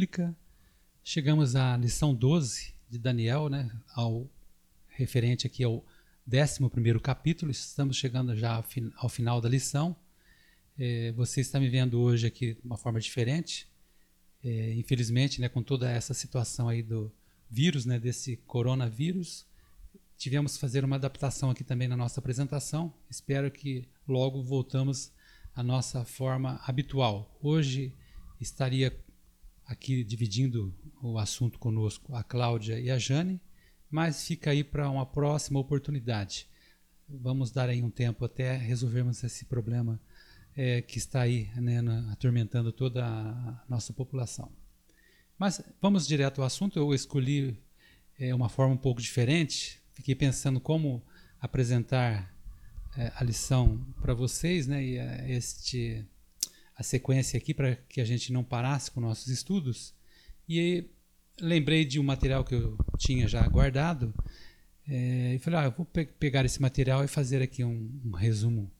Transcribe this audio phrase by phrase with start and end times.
[0.00, 0.34] bíblica.
[1.04, 4.26] Chegamos à lição 12 de Daniel, né, ao
[4.88, 5.84] referente aqui ao
[6.26, 7.50] 11 capítulo.
[7.50, 8.64] Estamos chegando já
[8.96, 9.94] ao final da lição.
[10.78, 13.68] É, você está me vendo hoje aqui de uma forma diferente.
[14.42, 17.12] É, infelizmente, né, com toda essa situação aí do
[17.50, 19.44] vírus, né, desse coronavírus,
[20.16, 22.90] tivemos que fazer uma adaptação aqui também na nossa apresentação.
[23.10, 25.12] Espero que logo voltamos
[25.54, 27.38] à nossa forma habitual.
[27.42, 27.92] Hoje
[28.40, 28.98] estaria
[29.70, 33.40] aqui dividindo o assunto conosco a Cláudia e a Jane,
[33.90, 36.46] mas fica aí para uma próxima oportunidade.
[37.08, 40.00] Vamos dar aí um tempo até resolvermos esse problema
[40.56, 41.80] é, que está aí né,
[42.12, 44.52] atormentando toda a nossa população.
[45.38, 46.78] Mas vamos direto ao assunto.
[46.78, 47.58] Eu escolhi
[48.18, 51.02] é, uma forma um pouco diferente fiquei pensando como
[51.40, 52.34] apresentar
[52.96, 54.82] é, a lição para vocês, né?
[54.82, 56.06] E é, este
[56.80, 59.94] a sequência aqui para que a gente não parasse com nossos estudos.
[60.48, 60.86] E
[61.38, 64.14] lembrei de um material que eu tinha já guardado
[64.88, 68.12] é, e falei, ah, eu vou pe pegar esse material e fazer aqui um, um
[68.12, 68.72] resumo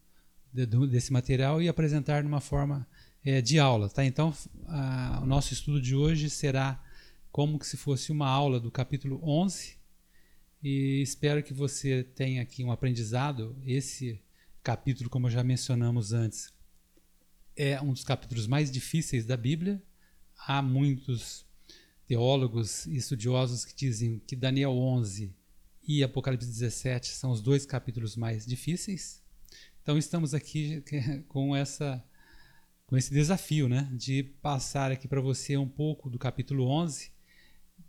[0.51, 2.89] de, desse material e apresentar numa forma
[3.23, 4.03] é, de aula, tá?
[4.03, 4.33] Então,
[4.67, 6.83] a, o nosso estudo de hoje será
[7.31, 9.77] como que se fosse uma aula do capítulo 11
[10.63, 13.55] e espero que você tenha aqui um aprendizado.
[13.67, 14.23] Esse
[14.63, 16.51] capítulo, como já mencionamos antes,
[17.57, 19.83] é um dos capítulos mais difíceis da Bíblia.
[20.47, 21.45] Há muitos
[22.07, 25.35] teólogos e estudiosos que dizem que Daniel 11
[25.87, 29.23] e Apocalipse 17 são os dois capítulos mais difíceis.
[29.83, 30.83] Então estamos aqui
[31.29, 32.05] com essa
[32.87, 37.13] com esse desafio, né, de passar aqui para você um pouco do capítulo 11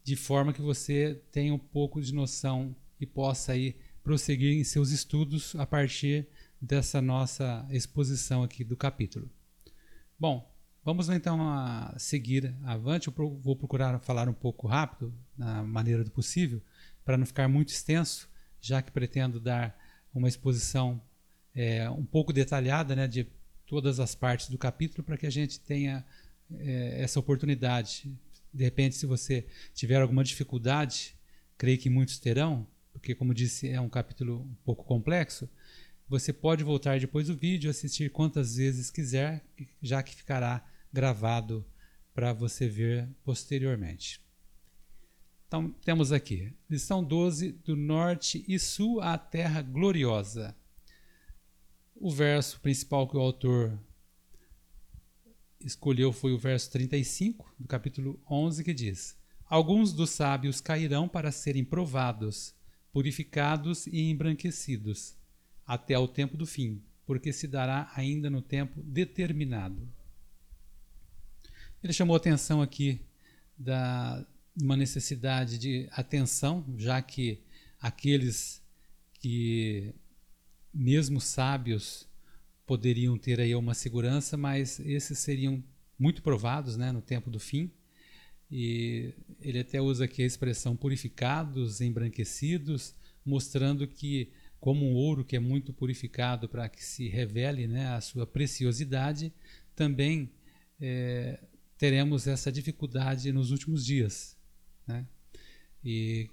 [0.03, 4.91] de forma que você tenha um pouco de noção e possa aí prosseguir em seus
[4.91, 6.27] estudos a partir
[6.61, 9.29] dessa nossa exposição aqui do capítulo.
[10.21, 10.47] Bom,
[10.85, 11.39] vamos então
[11.97, 13.07] seguir avante.
[13.07, 16.61] Eu vou procurar falar um pouco rápido, na maneira do possível,
[17.03, 18.29] para não ficar muito extenso,
[18.61, 19.75] já que pretendo dar
[20.13, 21.01] uma exposição
[21.55, 23.25] é, um pouco detalhada né, de
[23.65, 26.05] todas as partes do capítulo para que a gente tenha
[26.51, 28.15] é, essa oportunidade
[28.53, 31.15] de repente, se você tiver alguma dificuldade,
[31.57, 35.49] creio que muitos terão, porque, como disse, é um capítulo um pouco complexo.
[36.11, 39.45] Você pode voltar depois do vídeo, assistir quantas vezes quiser,
[39.81, 40.61] já que ficará
[40.91, 41.65] gravado
[42.13, 44.21] para você ver posteriormente.
[45.47, 50.53] Então, temos aqui, lição 12, do norte e sul à terra gloriosa.
[51.95, 53.79] O verso principal que o autor
[55.61, 61.31] escolheu foi o verso 35 do capítulo 11 que diz: Alguns dos sábios cairão para
[61.31, 62.53] serem provados,
[62.91, 65.20] purificados e embranquecidos,
[65.71, 69.87] até o tempo do fim, porque se dará ainda no tempo determinado.
[71.81, 72.99] Ele chamou atenção aqui
[73.57, 74.25] da
[74.61, 77.39] uma necessidade de atenção, já que
[77.79, 78.61] aqueles
[79.13, 79.93] que
[80.73, 82.05] mesmo sábios
[82.67, 85.63] poderiam ter aí uma segurança, mas esses seriam
[85.97, 87.71] muito provados né, no tempo do fim.
[88.51, 92.93] E ele até usa aqui a expressão purificados, embranquecidos,
[93.25, 97.99] mostrando que, como um ouro que é muito purificado para que se revele né, a
[97.99, 99.33] sua preciosidade,
[99.75, 100.29] também
[100.79, 101.39] é,
[101.79, 104.37] teremos essa dificuldade nos últimos dias.
[104.85, 105.07] Né?
[105.83, 106.29] E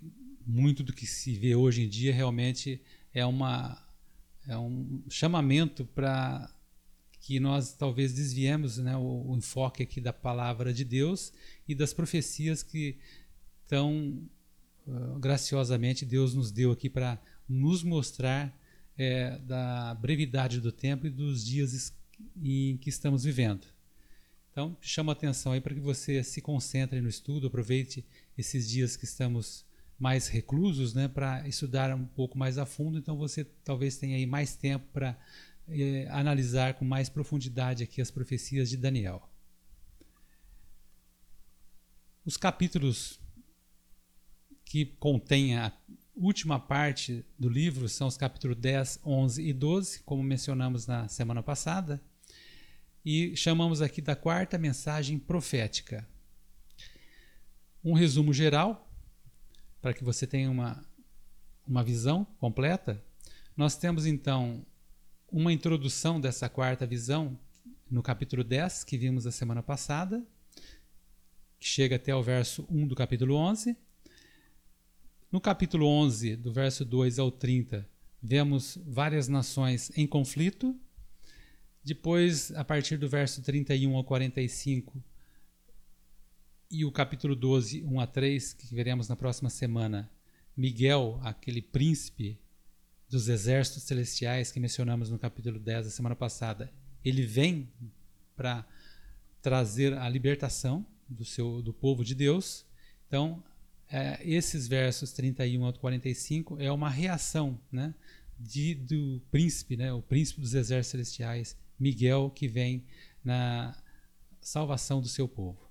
[0.46, 2.80] muito do que se vê hoje em dia realmente
[3.14, 3.82] é uma
[4.46, 6.54] é um chamamento para
[7.20, 11.32] que nós talvez desviemos né, o, o, enfoque aqui da palavra de Deus
[11.66, 12.96] e das profecias que
[13.66, 14.22] tão
[14.86, 18.56] uh, graciosamente Deus nos deu aqui para nos mostrar
[18.96, 21.94] é, da brevidade do tempo e dos dias
[22.36, 23.66] em que estamos vivendo.
[24.50, 28.04] Então, chamo a atenção aí para que você se concentre no estudo, aproveite
[28.36, 29.64] esses dias que estamos
[29.98, 32.98] mais reclusos, né, para estudar um pouco mais a fundo.
[32.98, 35.18] Então você talvez tenha aí mais tempo para
[35.68, 39.28] eh, analisar com mais profundidade aqui as profecias de Daniel.
[42.24, 43.18] Os capítulos
[44.64, 45.72] que contêm a
[46.18, 51.42] última parte do livro são os capítulos 10, 11 e 12, como mencionamos na semana
[51.42, 52.02] passada,
[53.04, 56.06] e chamamos aqui da quarta mensagem profética.
[57.84, 58.90] Um resumo geral
[59.80, 60.84] para que você tenha uma,
[61.64, 63.02] uma visão completa,
[63.56, 64.66] nós temos então
[65.30, 67.38] uma introdução dessa quarta visão
[67.88, 70.26] no capítulo 10, que vimos a semana passada,
[71.60, 73.76] que chega até o verso 1 do capítulo 11.
[75.30, 77.86] No capítulo 11, do verso 2 ao 30,
[78.22, 80.74] vemos várias nações em conflito.
[81.84, 85.04] Depois, a partir do verso 31 ao 45,
[86.70, 90.10] e o capítulo 12, 1 a 3, que veremos na próxima semana,
[90.56, 92.38] Miguel, aquele príncipe
[93.06, 96.72] dos exércitos celestiais que mencionamos no capítulo 10 da semana passada,
[97.04, 97.68] ele vem
[98.34, 98.66] para
[99.42, 102.64] trazer a libertação do seu do povo de Deus.
[103.06, 103.42] Então,
[103.90, 107.94] é, esses versos 31 ao 45 é uma reação, né,
[108.38, 112.84] de, do príncipe, né, o príncipe dos exércitos celestiais, Miguel, que vem
[113.24, 113.76] na
[114.40, 115.68] salvação do seu povo.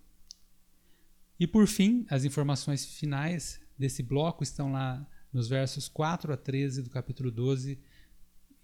[1.39, 6.81] E por fim, as informações finais desse bloco estão lá nos versos 4 a 13
[6.81, 7.79] do capítulo 12.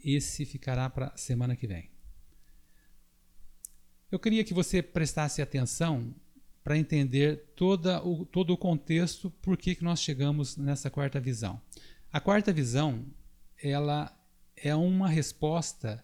[0.04, 1.92] Esse ficará para semana que vem.
[4.12, 6.14] Eu queria que você prestasse atenção
[6.64, 11.62] para entender toda o, todo o contexto por que, que nós chegamos nessa quarta visão.
[12.12, 13.06] A quarta visão
[13.62, 14.16] ela
[14.56, 16.04] é uma resposta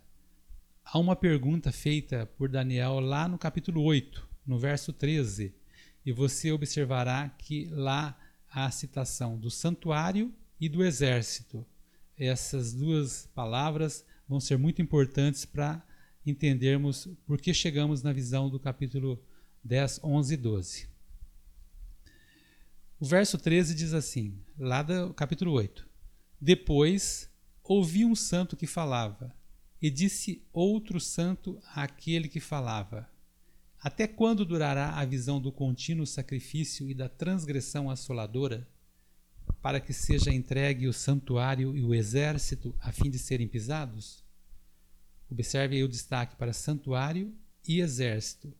[0.83, 5.53] a uma pergunta feita por Daniel lá no capítulo 8, no verso 13.
[6.06, 8.17] E você observará que lá
[8.50, 11.65] há a citação do santuário e do exército.
[12.17, 15.81] Essas duas palavras vão ser muito importantes para
[16.25, 19.23] entendermos por que chegamos na visão do capítulo
[19.63, 20.88] 10, 11 e 12.
[23.00, 25.88] O verso 13 diz assim, lá do capítulo 8:
[26.39, 27.29] Depois
[27.63, 29.33] ouvi um santo que falava,
[29.81, 33.09] e disse outro santo àquele que falava:
[33.79, 38.67] Até quando durará a visão do contínuo sacrifício e da transgressão assoladora?
[39.62, 44.23] Para que seja entregue o santuário e o exército a fim de serem pisados?
[45.29, 47.33] Observe aí o destaque para santuário
[47.67, 48.53] e exército.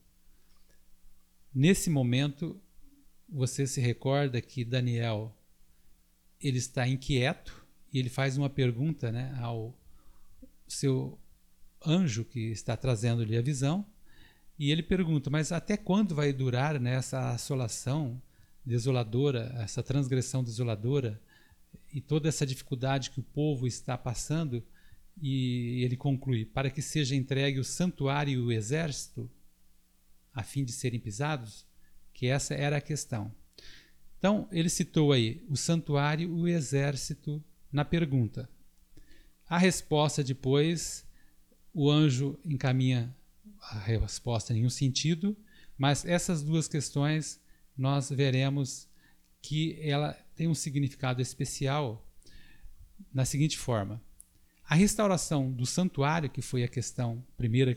[1.54, 2.60] Nesse momento,
[3.28, 5.36] você se recorda que Daniel
[6.40, 9.76] ele está inquieto e ele faz uma pergunta né, ao
[10.66, 11.18] seu
[11.84, 13.84] anjo que está trazendo-lhe a visão.
[14.58, 18.20] E ele pergunta: Mas até quando vai durar né, essa assolação
[18.64, 21.20] desoladora, essa transgressão desoladora
[21.92, 24.62] e toda essa dificuldade que o povo está passando?
[25.20, 29.28] E ele conclui: para que seja entregue o santuário e o exército,
[30.34, 31.66] a fim de serem pisados?
[32.12, 33.34] Que essa era a questão.
[34.18, 37.42] Então, ele citou aí o santuário e o exército
[37.72, 38.48] na pergunta.
[39.48, 41.06] A resposta depois,
[41.72, 43.14] o anjo encaminha
[43.60, 45.36] a resposta em nenhum sentido,
[45.76, 47.40] mas essas duas questões
[47.76, 48.88] nós veremos
[49.40, 52.06] que ela tem um significado especial
[53.12, 54.02] na seguinte forma:
[54.64, 57.74] a restauração do santuário, que foi a questão primeira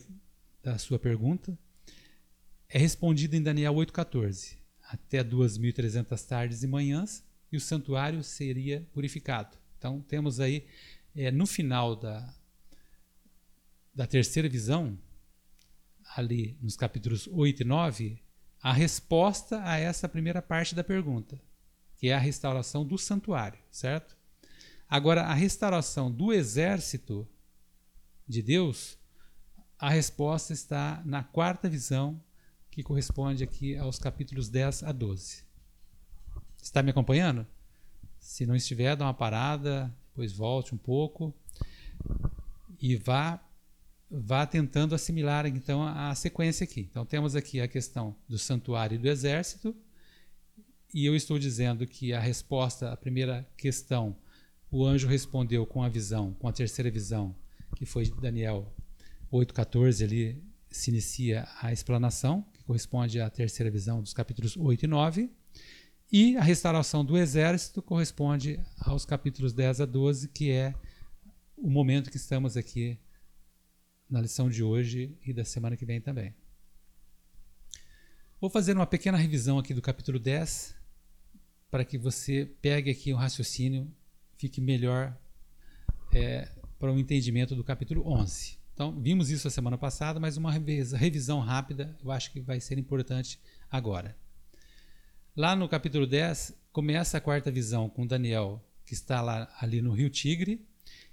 [0.61, 1.57] da sua pergunta,
[2.73, 4.57] é respondida em Daniel 8,14.
[4.89, 9.55] Até 2.300 tardes e manhãs, e o santuário seria purificado.
[9.77, 10.65] Então, temos aí,
[11.15, 12.33] é, no final da,
[13.93, 14.97] da terceira visão,
[16.15, 18.23] ali nos capítulos 8 e 9,
[18.59, 21.39] a resposta a essa primeira parte da pergunta,
[21.95, 24.17] que é a restauração do santuário, certo?
[24.89, 27.27] Agora, a restauração do exército
[28.27, 28.97] de Deus,
[29.77, 32.19] a resposta está na quarta visão,
[32.73, 35.43] que corresponde aqui aos capítulos 10 a 12.
[36.59, 37.45] Está me acompanhando?
[38.19, 41.31] Se não estiver, dá uma parada, depois volte um pouco
[42.79, 43.39] e vá
[44.09, 46.81] vá tentando assimilar então a sequência aqui.
[46.81, 49.75] Então temos aqui a questão do santuário e do exército,
[50.93, 54.15] e eu estou dizendo que a resposta à primeira questão
[54.71, 57.35] o anjo respondeu com a visão, com a terceira visão,
[57.75, 58.73] que foi Daniel
[59.31, 64.87] 8,14, ali se inicia a explanação, que corresponde à terceira visão dos capítulos 8 e
[64.87, 65.31] 9.
[66.11, 70.73] E a restauração do exército corresponde aos capítulos 10 a 12, que é
[71.57, 72.97] o momento que estamos aqui
[74.09, 76.33] na lição de hoje e da semana que vem também.
[78.39, 80.75] Vou fazer uma pequena revisão aqui do capítulo 10,
[81.69, 83.91] para que você pegue aqui um raciocínio
[84.37, 85.17] fique melhor
[86.13, 88.57] é, para o entendimento do capítulo 11.
[88.73, 92.77] Então, vimos isso a semana passada, mas uma revisão rápida eu acho que vai ser
[92.79, 93.39] importante
[93.69, 94.17] agora.
[95.35, 99.91] Lá no capítulo 10, começa a quarta visão com Daniel, que está lá ali no
[99.91, 100.65] rio Tigre,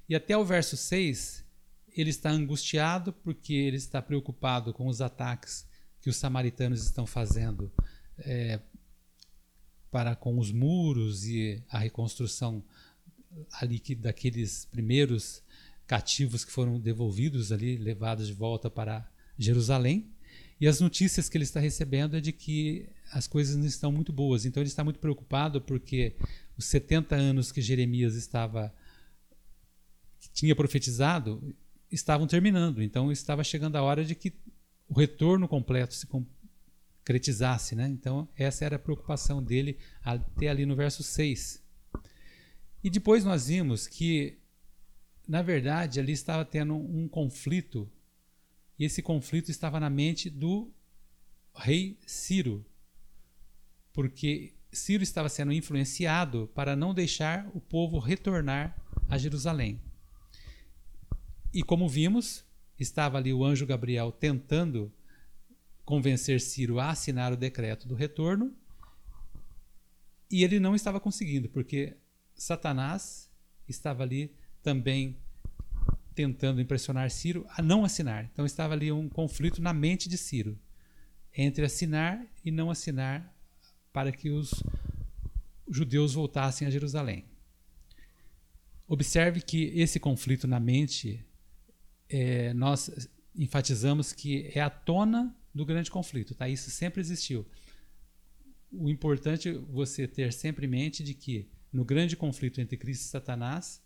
[0.09, 1.45] e até o verso 6,
[1.97, 5.67] ele está angustiado porque ele está preocupado com os ataques
[6.01, 7.71] que os samaritanos estão fazendo
[8.19, 8.59] é,
[9.91, 12.65] para com os muros e a reconstrução
[13.53, 15.43] ali que, daqueles primeiros
[15.91, 20.15] cativos que foram devolvidos ali, levados de volta para Jerusalém.
[20.61, 24.13] E as notícias que ele está recebendo é de que as coisas não estão muito
[24.13, 24.45] boas.
[24.45, 26.15] Então ele está muito preocupado porque
[26.57, 28.73] os 70 anos que Jeremias estava
[30.21, 31.53] que tinha profetizado
[31.91, 32.81] estavam terminando.
[32.81, 34.33] Então estava chegando a hora de que
[34.89, 37.89] o retorno completo se concretizasse, né?
[37.89, 41.61] Então, essa era a preocupação dele até ali no verso 6.
[42.83, 44.40] E depois nós vimos que,
[45.31, 47.89] na verdade, ali estava tendo um conflito,
[48.77, 50.75] e esse conflito estava na mente do
[51.55, 52.67] rei Ciro,
[53.93, 58.77] porque Ciro estava sendo influenciado para não deixar o povo retornar
[59.09, 59.81] a Jerusalém.
[61.55, 62.45] E como vimos,
[62.77, 64.93] estava ali o anjo Gabriel tentando
[65.85, 68.53] convencer Ciro a assinar o decreto do retorno,
[70.29, 71.97] e ele não estava conseguindo, porque
[72.35, 73.31] Satanás
[73.69, 75.17] estava ali também
[76.15, 78.29] tentando impressionar Ciro a não assinar.
[78.33, 80.59] Então estava ali um conflito na mente de Ciro
[81.37, 83.35] entre assinar e não assinar
[83.93, 84.51] para que os
[85.69, 87.25] judeus voltassem a Jerusalém.
[88.87, 91.25] Observe que esse conflito na mente,
[92.09, 96.49] é, nós enfatizamos que é a tona do grande conflito, tá?
[96.49, 97.47] Isso sempre existiu.
[98.73, 103.03] O importante é você ter sempre em mente de que no grande conflito entre Cristo
[103.03, 103.81] e Satanás,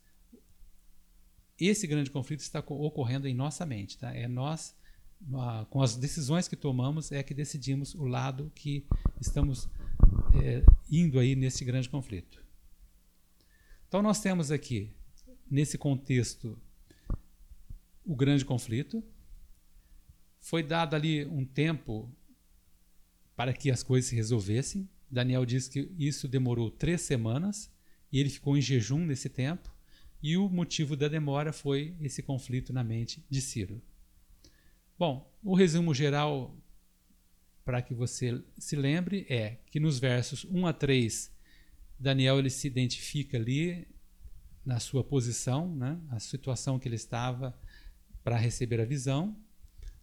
[1.59, 4.15] esse grande conflito está ocorrendo em nossa mente, tá?
[4.15, 4.75] É nós
[5.71, 8.87] com as decisões que tomamos é que decidimos o lado que
[9.21, 9.69] estamos
[10.43, 12.45] é, indo aí nesse grande conflito.
[13.89, 14.91] Então nós temos aqui,
[15.51, 16.59] nesse contexto,
[18.05, 19.03] o grande conflito.
[20.41, 22.13] Foi dado ali um tempo
[23.35, 24.89] para que as coisas se resolvessem.
[25.11, 27.71] Daniel diz que isso demorou três semanas
[28.13, 29.74] e ele ficou em jejum nesse tempo.
[30.25, 33.83] E o motivo da demora foi esse conflito na mente de Ciro.
[34.99, 36.57] Bom, o resumo geral
[37.63, 41.31] para que você se lembre, é que nos versos 1 a 3,
[41.99, 43.87] Daniel ele se identifica ali
[44.65, 47.55] na sua posição, né, a situação que ele estava
[48.23, 49.37] para receber a visão.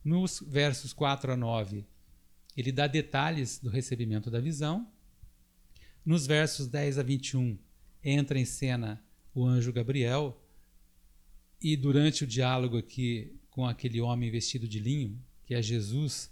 [0.04, 1.84] Nos versos 4 a 9,
[2.56, 4.88] ele dá detalhes do recebimento da visão.
[6.06, 7.58] Nos versos 10 a 21,
[8.04, 10.39] entra em cena o anjo Gabriel,
[11.61, 16.31] e durante o diálogo aqui com aquele homem vestido de linho, que é Jesus,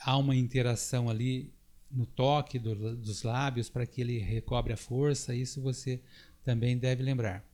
[0.00, 1.52] há uma interação ali
[1.90, 6.00] no toque do, dos lábios para que ele recobre a força, isso você
[6.42, 7.44] também deve lembrar.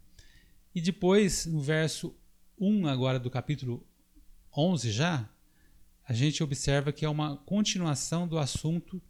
[0.75, 2.15] E depois, no verso
[2.59, 3.85] 1 agora do capítulo
[4.57, 5.29] 11 já,
[6.07, 9.01] a gente observa que é uma continuação do assunto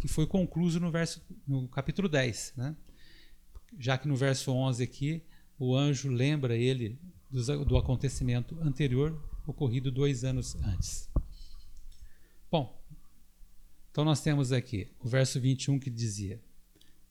[0.00, 2.54] que foi concluído no, verso, no capítulo 10.
[2.56, 2.76] Né?
[3.78, 5.22] Já que no verso 11 aqui,
[5.58, 6.98] o anjo lembra ele
[7.30, 11.10] do, do acontecimento anterior ocorrido dois anos antes.
[12.50, 12.82] Bom,
[13.90, 16.40] então nós temos aqui o verso 21 que dizia: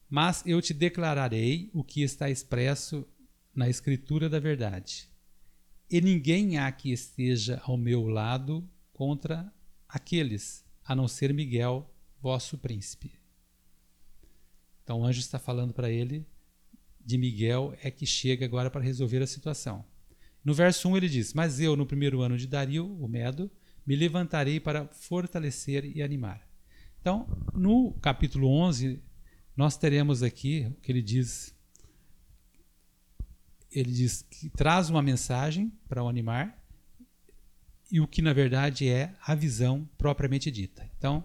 [0.09, 3.05] Mas eu te declararei o que está expresso
[3.53, 5.09] na Escritura da verdade.
[5.89, 9.53] E ninguém há que esteja ao meu lado contra
[9.87, 11.89] aqueles, a não ser Miguel,
[12.19, 13.11] vosso príncipe.
[14.83, 16.25] Então o anjo está falando para ele
[17.05, 19.85] de Miguel é que chega agora para resolver a situação.
[20.43, 23.49] No verso 1 ele diz: Mas eu, no primeiro ano de Dario, o Medo,
[23.85, 26.47] me levantarei para fortalecer e animar.
[26.99, 29.01] Então, no capítulo 11,
[29.55, 31.53] nós teremos aqui o que ele diz.
[33.71, 36.63] Ele diz que traz uma mensagem para o animar
[37.91, 40.89] e o que na verdade é a visão propriamente dita.
[40.97, 41.23] Então,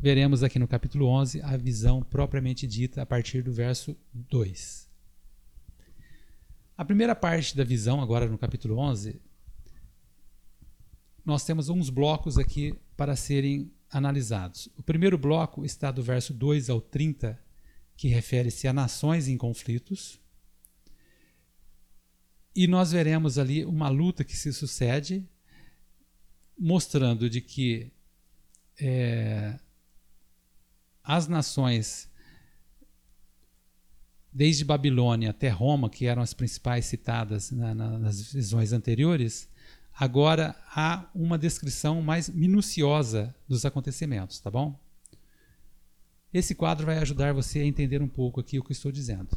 [0.00, 4.88] veremos aqui no capítulo 11 a visão propriamente dita a partir do verso 2.
[6.76, 9.20] A primeira parte da visão, agora no capítulo 11,
[11.22, 14.70] nós temos uns blocos aqui para serem analisados.
[14.78, 17.38] O primeiro bloco está do verso 2 ao 30,
[17.94, 20.18] que refere-se a nações em conflitos.
[22.56, 25.28] E nós veremos ali uma luta que se sucede,
[26.58, 27.92] mostrando de que
[28.80, 29.60] é,
[31.16, 32.08] as nações,
[34.32, 39.48] desde Babilônia até Roma, que eram as principais citadas na, na, nas visões anteriores,
[40.00, 44.78] Agora há uma descrição mais minuciosa dos acontecimentos, tá bom?
[46.32, 49.28] Esse quadro vai ajudar você a entender um pouco aqui o que estou dizendo.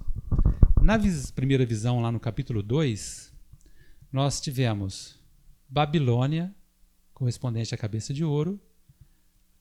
[0.81, 3.33] Na vis primeira visão, lá no capítulo 2,
[4.09, 5.19] nós tivemos
[5.67, 6.55] Babilônia,
[7.13, 8.57] correspondente à cabeça de ouro,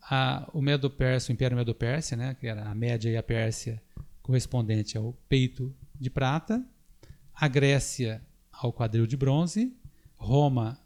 [0.03, 3.83] a, o Medo-Pérsia, o Império Medo-Pérsia, né, que era a Média e a Pérsia,
[4.23, 6.65] correspondente ao peito de prata,
[7.35, 9.75] a Grécia ao quadril de bronze,
[10.15, 10.79] Roma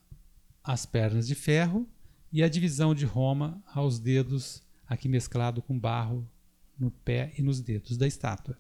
[0.67, 1.89] as pernas de ferro.
[2.33, 6.29] E a divisão de Roma aos dedos, aqui mesclado com barro
[6.79, 8.59] no pé e nos dedos da estátua.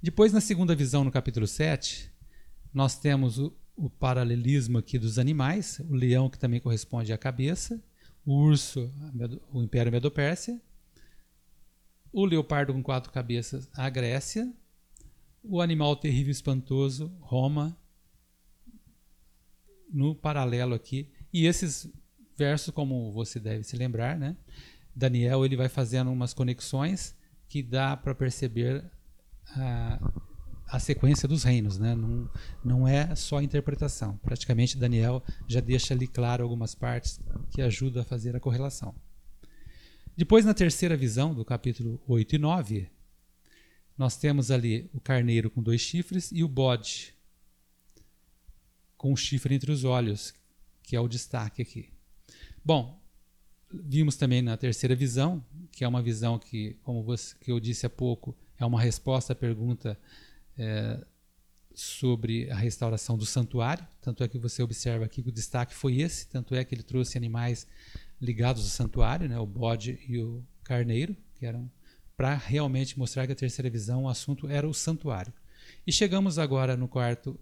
[0.00, 2.10] Depois, na segunda visão, no capítulo 7,
[2.72, 7.82] nós temos o, o paralelismo aqui dos animais, o leão que também corresponde à cabeça,
[8.24, 8.92] o urso,
[9.52, 10.60] o Império Medo-Pérsia,
[12.12, 14.52] o leopardo com quatro cabeças, a Grécia,
[15.42, 17.76] o animal terrível espantoso, Roma,
[19.92, 21.10] no paralelo aqui.
[21.32, 21.92] E esses
[22.36, 24.36] versos, como você deve se lembrar, né?
[24.94, 27.16] Daniel ele vai fazendo umas conexões
[27.48, 28.84] que dá para perceber
[29.56, 29.98] a,
[30.66, 31.94] a sequência dos reinos, né?
[31.94, 32.30] Não,
[32.64, 34.16] não é só interpretação.
[34.18, 38.94] Praticamente Daniel já deixa ali claro algumas partes que ajudam a fazer a correlação.
[40.16, 42.88] Depois, na terceira visão, do capítulo 8 e 9,
[43.98, 47.14] nós temos ali o carneiro com dois chifres e o bode
[48.96, 50.32] com um chifre entre os olhos,
[50.82, 51.90] que é o destaque aqui.
[52.64, 52.98] Bom,
[53.70, 57.84] vimos também na terceira visão, que é uma visão que, como você, que eu disse
[57.84, 59.98] há pouco, é uma resposta à pergunta
[60.58, 61.04] é,
[61.74, 63.86] sobre a restauração do santuário.
[64.00, 66.82] Tanto é que você observa aqui que o destaque foi esse, tanto é que ele
[66.82, 67.66] trouxe animais
[68.20, 71.70] ligados ao santuário, né, o bode e o carneiro, que eram
[72.16, 75.32] para realmente mostrar que a terceira visão, o assunto era o santuário.
[75.86, 77.38] E chegamos agora no quarto,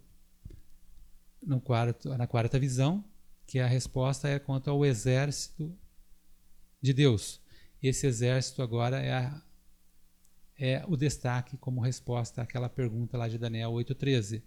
[1.42, 3.04] no quarto, na quarta visão,
[3.46, 5.76] que a resposta é quanto ao exército
[6.80, 7.40] de Deus.
[7.82, 9.42] Esse exército agora é, a,
[10.64, 14.44] é o destaque como resposta àquela pergunta lá de Daniel 8,13.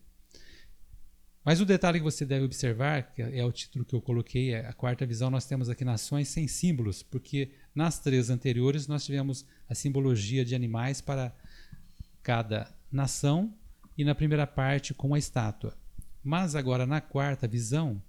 [1.44, 4.66] Mas o detalhe que você deve observar, que é o título que eu coloquei, é
[4.66, 9.46] a quarta visão, nós temos aqui nações sem símbolos, porque nas três anteriores nós tivemos
[9.68, 11.36] a simbologia de animais para
[12.24, 13.54] cada nação
[13.98, 15.78] e na primeira parte com a estátua.
[16.24, 18.02] Mas agora na quarta visão,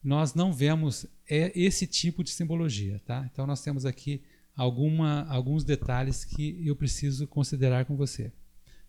[0.00, 3.28] nós não vemos esse tipo de simbologia, tá?
[3.32, 4.22] Então nós temos aqui
[4.56, 8.32] alguma, alguns detalhes que eu preciso considerar com você,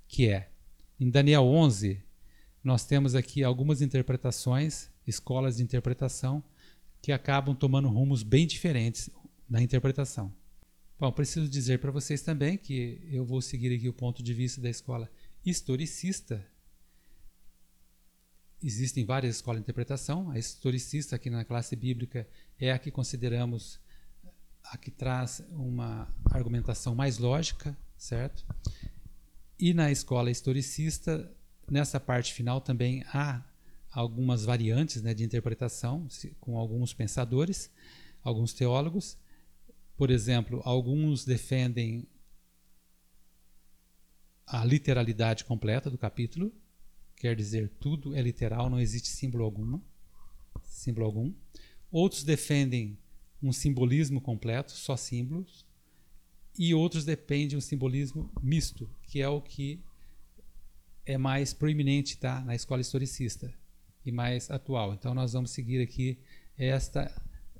[0.08, 0.50] que é
[1.00, 2.02] em Daniel 11
[2.64, 6.44] nós temos aqui algumas interpretações, escolas de interpretação,
[7.02, 9.10] que acabam tomando rumos bem diferentes
[9.48, 10.34] na interpretação.
[11.00, 14.60] Bom, preciso dizer para vocês também que eu vou seguir aqui o ponto de vista
[14.60, 15.10] da escola
[15.46, 16.46] historicista.
[18.62, 20.32] Existem várias escolas de interpretação.
[20.32, 22.28] A historicista aqui na classe bíblica
[22.60, 23.80] é a que consideramos
[24.64, 28.46] a que traz uma argumentação mais lógica, certo?
[29.60, 31.34] E na escola historicista
[31.70, 33.44] Nessa parte final também há
[33.92, 36.08] algumas variantes né, de interpretação
[36.40, 37.70] com alguns pensadores,
[38.24, 39.18] alguns teólogos.
[39.98, 42.08] Por exemplo, alguns defendem
[44.46, 46.54] a literalidade completa do capítulo,
[47.18, 49.82] quer dizer, tudo é literal, não existe símbolo algum,
[50.64, 51.34] símbolo algum.
[51.92, 52.98] Outros defendem
[53.42, 55.66] um simbolismo completo, só símbolos,
[56.58, 59.80] e outros defendem um simbolismo misto, que é o que
[61.06, 63.54] é mais proeminente tá, na escola historicista
[64.06, 64.94] e mais atual.
[64.94, 66.18] Então nós vamos seguir aqui
[66.58, 67.10] esta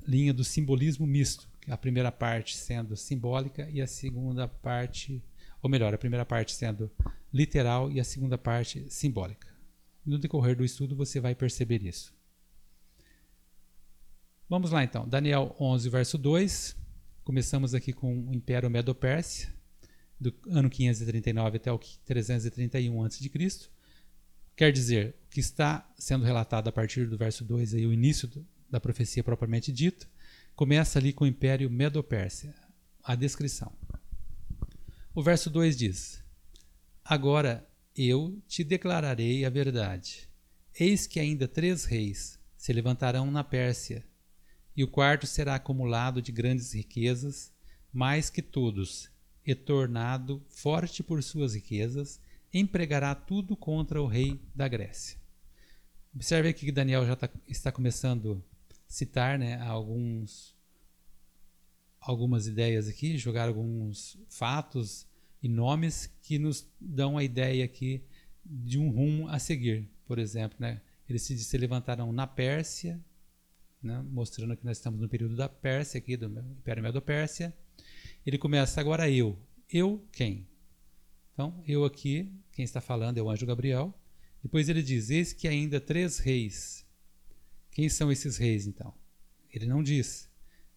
[0.08, 5.22] linha do simbolismo misto, a primeira parte sendo simbólica e a segunda parte,
[5.62, 6.90] ou melhor, a primeira parte sendo
[7.32, 9.48] literal e a segunda parte simbólica.
[10.06, 12.17] No decorrer do estudo você vai perceber isso.
[14.50, 16.74] Vamos lá então, Daniel 11, verso 2.
[17.22, 19.54] Começamos aqui com o Império Medo-Pérsia
[20.18, 23.30] do ano 539 até o 331 a.C.
[24.56, 28.26] Quer dizer, o que está sendo relatado a partir do verso 2, aí, o início
[28.26, 30.08] do, da profecia propriamente dita,
[30.56, 32.56] começa ali com o Império Medo-Pérsia,
[33.04, 33.74] a descrição.
[35.14, 36.24] O verso 2 diz:
[37.04, 40.30] Agora eu te declararei a verdade.
[40.80, 44.07] Eis que ainda três reis se levantarão na Pérsia,
[44.78, 47.52] e o quarto será acumulado de grandes riquezas,
[47.92, 49.10] mais que todos,
[49.44, 52.22] e tornado forte por suas riquezas,
[52.54, 55.18] empregará tudo contra o rei da Grécia.
[56.14, 60.56] Observe aqui que Daniel já tá, está começando a citar né, alguns,
[62.00, 65.08] algumas ideias aqui, jogar alguns fatos
[65.42, 68.04] e nomes que nos dão a ideia aqui
[68.46, 69.90] de um rumo a seguir.
[70.06, 73.04] Por exemplo, né, eles se, se levantaram na Pérsia,
[73.82, 77.56] né, mostrando que nós estamos no período da Pérsia, aqui do Império Medo-Pérsia,
[78.26, 79.38] ele começa agora eu.
[79.70, 80.48] Eu quem?
[81.34, 83.94] Então, eu aqui, quem está falando é o anjo Gabriel.
[84.42, 86.86] Depois ele diz: Eis que ainda três reis.
[87.72, 88.94] Quem são esses reis, então?
[89.54, 90.30] Ele não diz,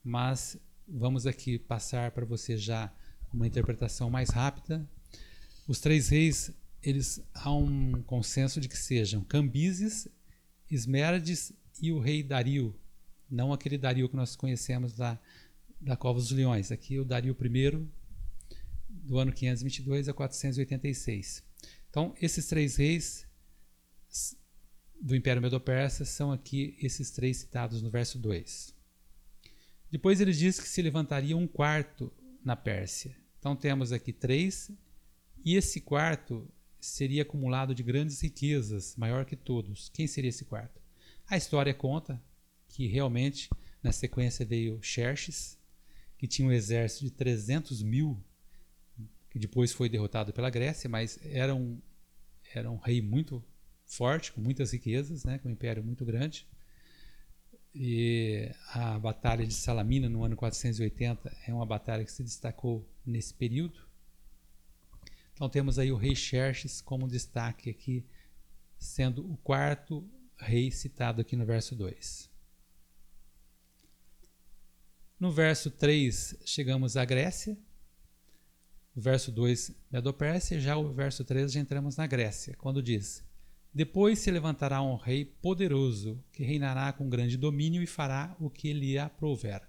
[0.02, 2.92] mas vamos aqui passar para você já
[3.32, 4.88] uma interpretação mais rápida.
[5.66, 10.08] Os três reis, eles há um consenso de que sejam Cambises,
[10.70, 12.78] Esmerdes e o rei Dario,
[13.30, 15.18] não aquele Dario que nós conhecemos lá
[15.80, 16.72] da Cova dos Leões.
[16.72, 17.88] Aqui o Dario I,
[18.88, 21.42] do ano 522 a 486.
[21.88, 23.26] Então, esses três reis
[25.00, 28.74] do Império Medo-Persa são aqui esses três citados no verso 2.
[29.90, 32.12] Depois ele diz que se levantaria um quarto
[32.44, 33.16] na Pérsia.
[33.38, 34.70] Então temos aqui três,
[35.44, 36.46] e esse quarto
[36.78, 39.88] seria acumulado de grandes riquezas, maior que todos.
[39.88, 40.80] Quem seria esse quarto?
[41.26, 42.22] A história conta
[42.70, 43.50] que realmente
[43.83, 45.59] na sequência veio Xerxes,
[46.16, 48.22] que tinha um exército de 300 mil,
[49.28, 51.80] que depois foi derrotado pela Grécia, mas era um,
[52.54, 53.44] era um rei muito
[53.85, 56.46] forte, com muitas riquezas, né, com um império muito grande.
[57.74, 63.33] E a Batalha de Salamina, no ano 480, é uma batalha que se destacou nesse
[63.33, 63.80] período.
[65.33, 68.04] Então temos aí o rei Xerxes como destaque aqui,
[68.76, 72.29] sendo o quarto rei citado aqui no verso 2.
[75.20, 77.54] No verso 3, chegamos à Grécia.
[78.96, 80.59] O verso 2, Medo-Pérsia.
[80.59, 83.22] Já o verso 3, já entramos na Grécia, quando diz:
[83.72, 88.72] Depois se levantará um rei poderoso, que reinará com grande domínio e fará o que
[88.72, 89.61] lhe aprouver.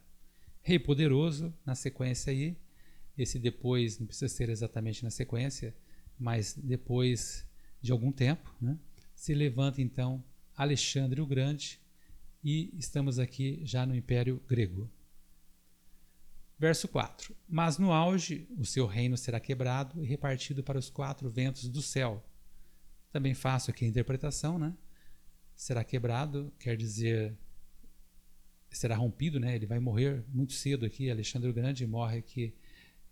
[0.61, 2.55] Rei poderoso, na sequência aí,
[3.17, 5.75] esse depois não precisa ser exatamente na sequência,
[6.17, 7.45] mas depois
[7.81, 8.79] de algum tempo, né,
[9.13, 10.23] se levanta então
[10.55, 11.77] Alexandre o Grande
[12.41, 14.89] e estamos aqui já no Império Grego.
[16.61, 21.27] Verso 4: Mas no auge o seu reino será quebrado e repartido para os quatro
[21.27, 22.23] ventos do céu.
[23.11, 24.71] Também faço aqui a interpretação, né?
[25.55, 27.35] Será quebrado, quer dizer,
[28.69, 29.55] será rompido, né?
[29.55, 31.09] Ele vai morrer muito cedo aqui.
[31.09, 32.53] Alexandre o Grande morre aqui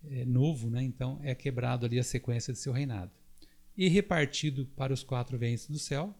[0.03, 0.83] é, novo, né?
[0.83, 3.11] Então é quebrado ali a sequência de seu reinado.
[3.75, 6.13] E repartido para os quatro ventos do céu,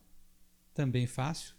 [0.74, 1.54] também fácil,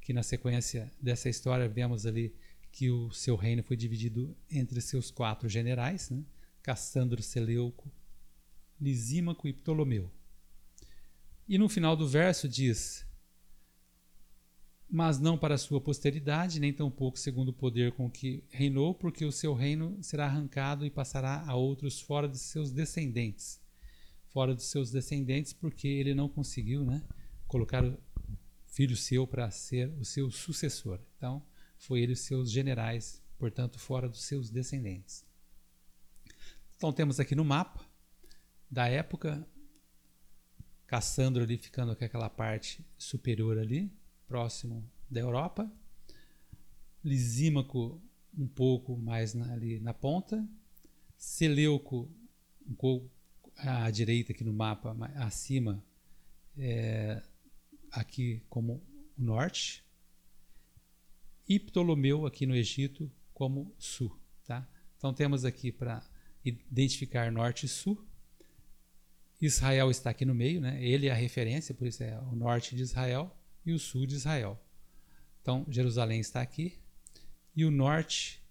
[0.00, 2.34] que na sequência dessa história vemos ali
[2.74, 6.24] que o seu reino foi dividido entre seus quatro generais, né?
[6.60, 7.88] Cassandro, Seleuco,
[8.80, 10.10] Lisímaco e Ptolomeu.
[11.48, 13.06] E no final do verso diz:
[14.90, 19.30] Mas não para sua posteridade, nem tampouco segundo o poder com que reinou, porque o
[19.30, 23.62] seu reino será arrancado e passará a outros fora de seus descendentes.
[24.30, 27.04] Fora dos seus descendentes, porque ele não conseguiu né,
[27.46, 27.96] colocar o
[28.66, 30.98] filho seu para ser o seu sucessor.
[31.16, 31.40] Então,
[31.86, 35.24] foi ele e seus generais, portanto, fora dos seus descendentes.
[36.76, 37.84] Então temos aqui no mapa
[38.70, 39.46] da época
[40.86, 43.92] Cassandro ali ficando com aquela parte superior ali,
[44.26, 45.70] próximo da Europa.
[47.04, 48.02] Lisímaco
[48.36, 50.46] um pouco mais na, ali na ponta.
[51.16, 52.10] Seleuco
[52.66, 53.10] um pouco
[53.56, 55.84] à direita aqui no mapa, acima,
[56.56, 57.22] é,
[57.90, 58.82] aqui como
[59.18, 59.83] o norte
[61.48, 64.16] e Ptolomeu aqui no Egito como sul.
[64.46, 64.66] Tá?
[64.96, 66.02] Então temos aqui para
[66.44, 68.04] identificar norte e sul.
[69.40, 70.82] Israel está aqui no meio, né?
[70.82, 74.14] ele é a referência, por isso é o norte de Israel e o sul de
[74.14, 74.58] Israel.
[75.42, 76.78] Então Jerusalém está aqui
[77.54, 78.42] e o norte,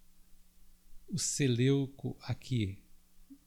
[1.07, 2.77] o Seleuco aqui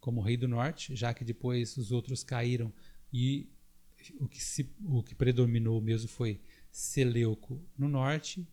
[0.01, 2.73] como rei do norte, já que depois os outros caíram
[3.13, 3.49] e
[4.19, 8.47] o que, se, o que predominou mesmo foi Seleuco no norte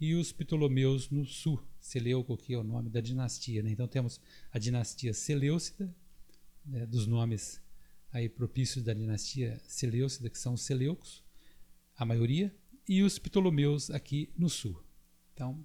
[0.00, 1.62] e os Ptolomeus no sul.
[1.80, 3.62] Seleuco, que é o nome da dinastia.
[3.62, 3.70] Né?
[3.70, 4.20] Então temos
[4.52, 5.94] a dinastia Seleucida,
[6.64, 7.60] né, dos nomes
[8.12, 11.24] aí propícios da dinastia Seleucida, que são os Seleucos,
[11.96, 12.54] a maioria,
[12.88, 14.82] e os Ptolomeus aqui no sul.
[15.34, 15.64] Então,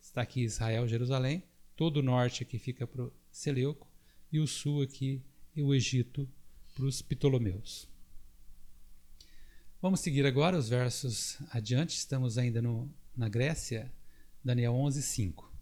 [0.00, 1.42] está aqui Israel, Jerusalém,
[1.76, 3.88] todo o norte aqui fica para o Seleuco,
[4.32, 5.22] e o sul aqui
[5.54, 6.28] e o Egito
[6.74, 7.88] para os Ptolomeus.
[9.80, 13.92] Vamos seguir agora os versos adiante, estamos ainda no na Grécia,
[14.44, 15.52] Daniel 11, 5.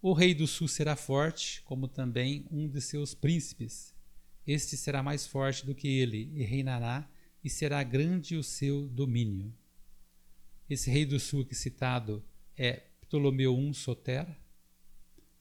[0.00, 3.92] O rei do sul será forte, como também um de seus príncipes.
[4.46, 7.10] Este será mais forte do que ele, e reinará,
[7.42, 9.52] e será grande o seu domínio.
[10.70, 12.24] Esse rei do sul que citado
[12.56, 14.26] é Ptolomeu I Soter,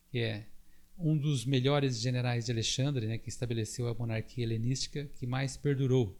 [0.09, 0.47] que é
[0.97, 6.17] um dos melhores generais de Alexandre, né, que estabeleceu a monarquia helenística que mais perdurou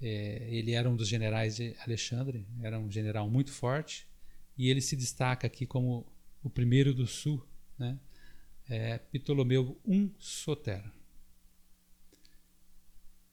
[0.00, 4.06] é, ele era um dos generais de Alexandre, era um general muito forte,
[4.56, 6.06] e ele se destaca aqui como
[6.42, 7.44] o primeiro do sul,
[7.78, 7.98] né?
[8.68, 10.84] é, Ptolomeu I Soter.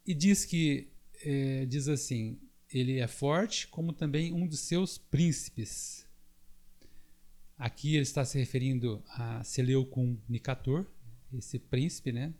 [0.06, 0.90] E diz que,
[1.24, 6.08] é, diz assim, ele é forte como também um dos seus príncipes.
[7.58, 10.86] Aqui ele está se referindo a Seleucum Nicator,
[11.34, 12.34] esse príncipe, né?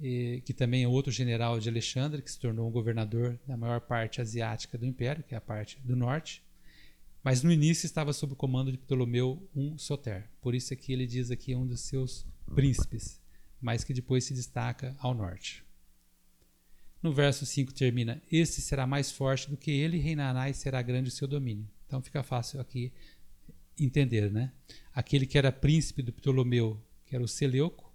[0.00, 3.80] E, que também é outro general de Alexandre, que se tornou um governador da maior
[3.80, 6.42] parte asiática do império, que é a parte do norte.
[7.22, 10.28] Mas no início estava sob o comando de Ptolomeu I Soter.
[10.40, 13.20] Por isso aqui ele diz aqui um dos seus príncipes,
[13.60, 15.64] mas que depois se destaca ao norte.
[17.02, 21.08] No verso 5 termina: Este será mais forte do que ele, reinará e será grande
[21.08, 21.68] o seu domínio.
[21.86, 22.92] Então fica fácil aqui
[23.78, 24.52] entender, né?
[24.94, 27.85] Aquele que era príncipe do Ptolomeu, que era o Seleuco,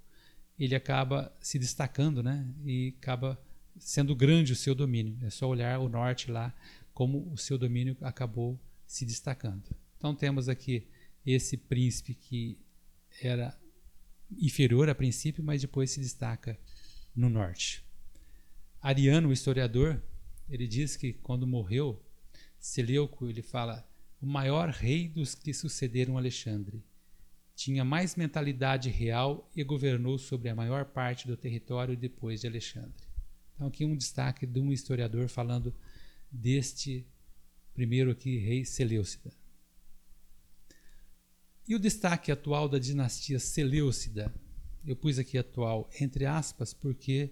[0.65, 2.47] ele acaba se destacando, né?
[2.63, 3.41] E acaba
[3.79, 5.17] sendo grande o seu domínio.
[5.23, 6.53] É só olhar o norte lá,
[6.93, 9.63] como o seu domínio acabou se destacando.
[9.97, 10.87] Então temos aqui
[11.25, 12.59] esse príncipe que
[13.21, 13.57] era
[14.31, 16.59] inferior a princípio, mas depois se destaca
[17.15, 17.83] no norte.
[18.79, 19.99] Ariano, o historiador,
[20.47, 21.99] ele diz que quando morreu
[22.59, 23.87] Seleuco, ele fala
[24.21, 26.83] o maior rei dos que sucederam Alexandre.
[27.63, 33.05] Tinha mais mentalidade real e governou sobre a maior parte do território depois de Alexandre.
[33.53, 35.71] Então aqui um destaque de um historiador falando
[36.31, 37.05] deste
[37.71, 39.31] primeiro aqui rei Seleucida.
[41.67, 44.33] E o destaque atual da dinastia Seleucida,
[44.83, 47.29] eu pus aqui atual entre aspas porque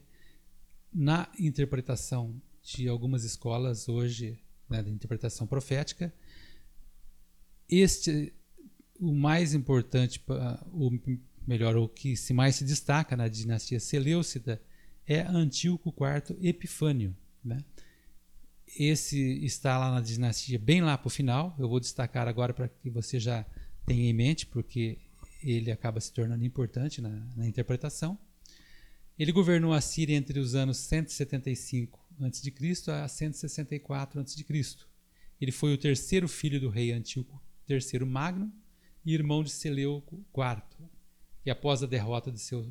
[0.94, 4.40] na interpretação de algumas escolas hoje,
[4.70, 6.14] né, da interpretação profética,
[7.68, 8.32] este
[9.00, 10.22] o mais importante,
[10.72, 10.92] o
[11.48, 14.62] melhor, o que se mais se destaca na dinastia Seleucida
[15.08, 17.16] é Antíoco IV Epifânio.
[17.44, 17.64] Né?
[18.78, 21.56] Esse está lá na dinastia, bem lá para o final.
[21.58, 23.46] Eu vou destacar agora para que você já
[23.86, 25.00] tenha em mente, porque
[25.42, 28.20] ele acaba se tornando importante na, na interpretação.
[29.18, 32.92] Ele governou a Síria entre os anos 175 a.C.
[32.92, 34.46] a 164 a.C.
[35.40, 38.52] Ele foi o terceiro filho do rei Antíoco III Magno
[39.06, 40.88] e irmão de Seleuco IV,
[41.42, 42.66] que após a derrota de seu,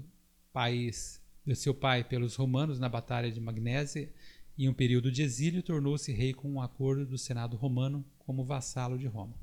[0.53, 4.13] país, de seu pai pelos romanos na Batalha de Magnésia,
[4.59, 8.99] em um período de exílio, tornou-se rei com um acordo do Senado romano como vassalo
[8.99, 9.35] de Roma.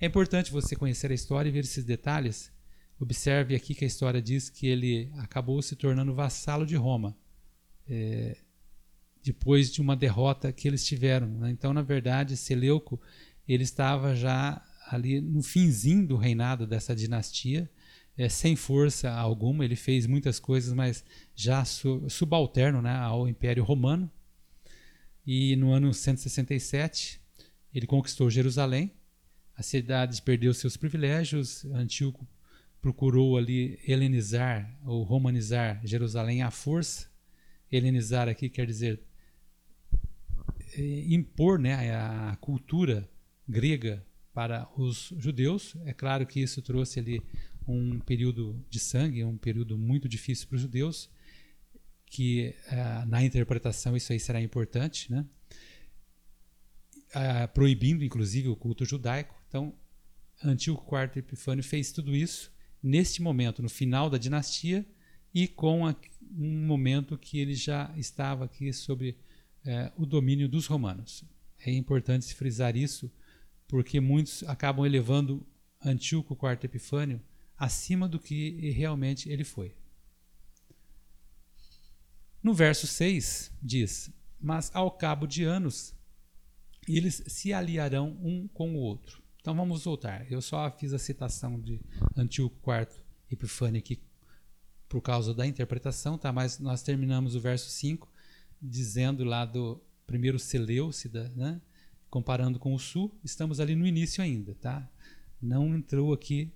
[0.00, 2.50] É importante você conhecer a história e ver esses detalhes.
[2.98, 7.16] Observe aqui que a história diz que ele acabou se tornando vassalo de Roma,
[7.86, 8.38] é,
[9.22, 11.26] depois de uma derrota que eles tiveram.
[11.26, 11.50] Né?
[11.50, 13.00] Então, na verdade, Seleuco
[13.46, 14.62] ele estava já
[14.94, 17.70] ali no finzinho do reinado dessa dinastia,
[18.16, 19.64] é, sem força alguma.
[19.64, 21.04] Ele fez muitas coisas, mas
[21.34, 24.10] já su subalterno né, ao Império Romano.
[25.26, 27.20] E no ano 167,
[27.74, 28.92] ele conquistou Jerusalém.
[29.56, 31.64] A cidade perdeu seus privilégios.
[31.66, 32.26] Antíoco
[32.80, 37.08] procurou ali helenizar ou romanizar Jerusalém à força.
[37.72, 39.00] Helenizar aqui quer dizer
[40.76, 43.08] é, impor né, a cultura
[43.48, 45.76] grega para os judeus.
[45.86, 47.22] É claro que isso trouxe ali
[47.66, 51.08] um período de sangue, um período muito difícil para os judeus,
[52.06, 55.24] que uh, na interpretação isso aí será importante, né?
[57.14, 59.40] Uh, proibindo inclusive o culto judaico.
[59.48, 59.72] Então,
[60.42, 64.84] Antíoco IV Epifânio fez tudo isso neste momento, no final da dinastia,
[65.32, 65.96] e com a,
[66.36, 71.24] um momento que ele já estava aqui sob uh, o domínio dos romanos.
[71.64, 73.10] É importante frisar isso,
[73.68, 75.46] porque muitos acabam elevando
[75.84, 77.20] Antíoco IV Epifânio
[77.56, 79.74] acima do que realmente ele foi.
[82.42, 85.94] No verso 6 diz: Mas ao cabo de anos
[86.86, 89.22] eles se aliarão um com o outro.
[89.40, 90.30] Então vamos voltar.
[90.30, 91.80] Eu só fiz a citação de
[92.16, 92.88] Antíoco IV
[93.30, 94.02] Epifânio aqui
[94.88, 96.32] por causa da interpretação, tá?
[96.32, 98.10] Mas nós terminamos o verso 5
[98.60, 101.60] dizendo lá do primeiro Seleucida, né?
[102.14, 104.88] Comparando com o sul, estamos ali no início ainda, tá?
[105.42, 106.54] Não entrou aqui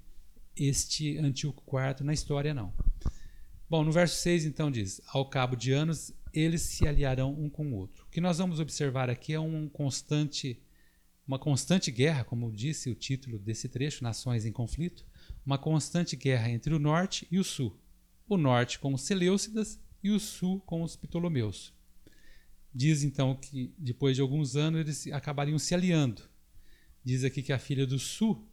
[0.56, 2.72] este Antíoco IV na história, não.
[3.68, 7.72] Bom, no verso 6 então diz: Ao cabo de anos eles se aliarão um com
[7.72, 8.04] o outro.
[8.04, 10.62] O que nós vamos observar aqui é um constante,
[11.26, 15.04] uma constante guerra, como disse o título desse trecho, Nações em Conflito,
[15.44, 17.76] uma constante guerra entre o norte e o sul.
[18.28, 21.76] O norte com os Seleucidas e o sul com os Ptolomeus.
[22.78, 26.22] Diz então que depois de alguns anos eles acabariam se aliando.
[27.02, 28.48] Diz aqui que a filha do sul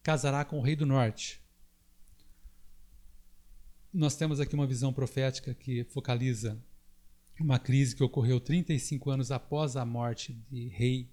[0.00, 1.40] casará com o rei do norte.
[3.92, 6.56] Nós temos aqui uma visão profética que focaliza
[7.40, 11.10] uma crise que ocorreu 35 anos após a morte de rei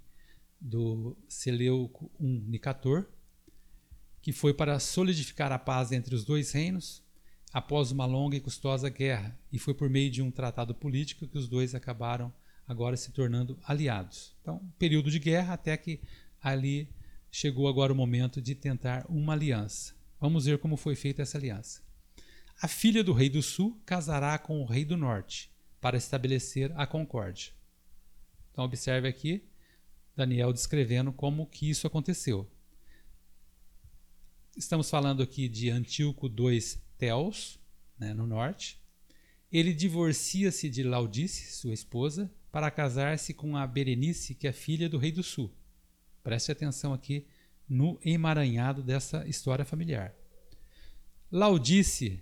[0.61, 3.07] do Seleuco I Nicator,
[4.21, 7.03] que foi para solidificar a paz entre os dois reinos
[7.57, 11.39] após uma longa e custosa guerra, e foi por meio de um tratado político que
[11.39, 12.31] os dois acabaram
[12.67, 14.35] agora se tornando aliados.
[14.43, 15.99] Então, período de guerra até que
[16.39, 16.87] ali
[17.31, 19.95] chegou agora o momento de tentar uma aliança.
[20.21, 21.81] Vamos ver como foi feita essa aliança.
[22.61, 26.85] A filha do rei do sul casará com o rei do norte para estabelecer a
[26.85, 27.53] concórdia.
[28.51, 29.43] Então observe aqui
[30.15, 32.47] Daniel descrevendo como que isso aconteceu.
[34.57, 36.59] Estamos falando aqui de Antíoco II
[36.97, 37.59] Teos,
[37.95, 38.81] né, no norte.
[39.51, 44.97] Ele divorcia-se de Laudice, sua esposa, para casar-se com a Berenice, que é filha do
[44.97, 45.53] rei do sul.
[46.23, 47.27] Preste atenção aqui
[47.69, 50.15] no emaranhado dessa história familiar.
[51.31, 52.19] Laudice,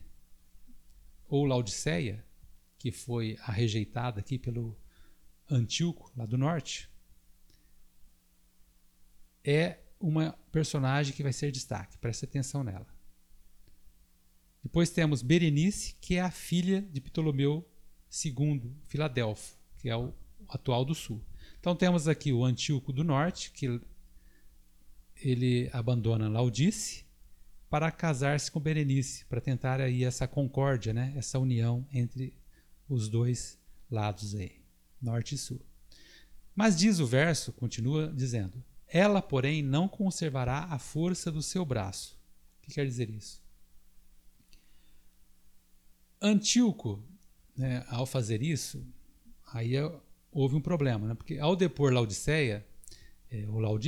[1.29, 2.21] ou Laodiceia,
[2.77, 4.77] que foi a rejeitada aqui pelo
[5.49, 6.89] Antíoco, lá do norte,
[9.41, 12.87] é uma personagem que vai ser destaque, preste atenção nela.
[14.61, 17.67] Depois temos Berenice, que é a filha de Ptolomeu
[18.23, 20.13] II, Filadelfo, que é o
[20.49, 21.23] atual do sul.
[21.59, 23.79] Então temos aqui o Antíoco do norte, que
[25.17, 27.05] ele abandona Laudice
[27.69, 31.13] para casar-se com Berenice, para tentar aí essa concórdia, né?
[31.15, 32.33] essa união entre
[32.87, 34.61] os dois lados aí,
[35.01, 35.61] norte e sul.
[36.55, 42.17] Mas diz o verso, continua dizendo: Ela, porém, não conservará a força do seu braço.
[42.59, 43.43] O que quer dizer isso?
[46.21, 47.03] Antíoco,
[47.55, 48.85] né, ao fazer isso,
[49.53, 49.91] aí é,
[50.31, 51.13] houve um problema, né?
[51.13, 52.65] porque ao depor Laodiceia,
[53.31, 53.79] é, ou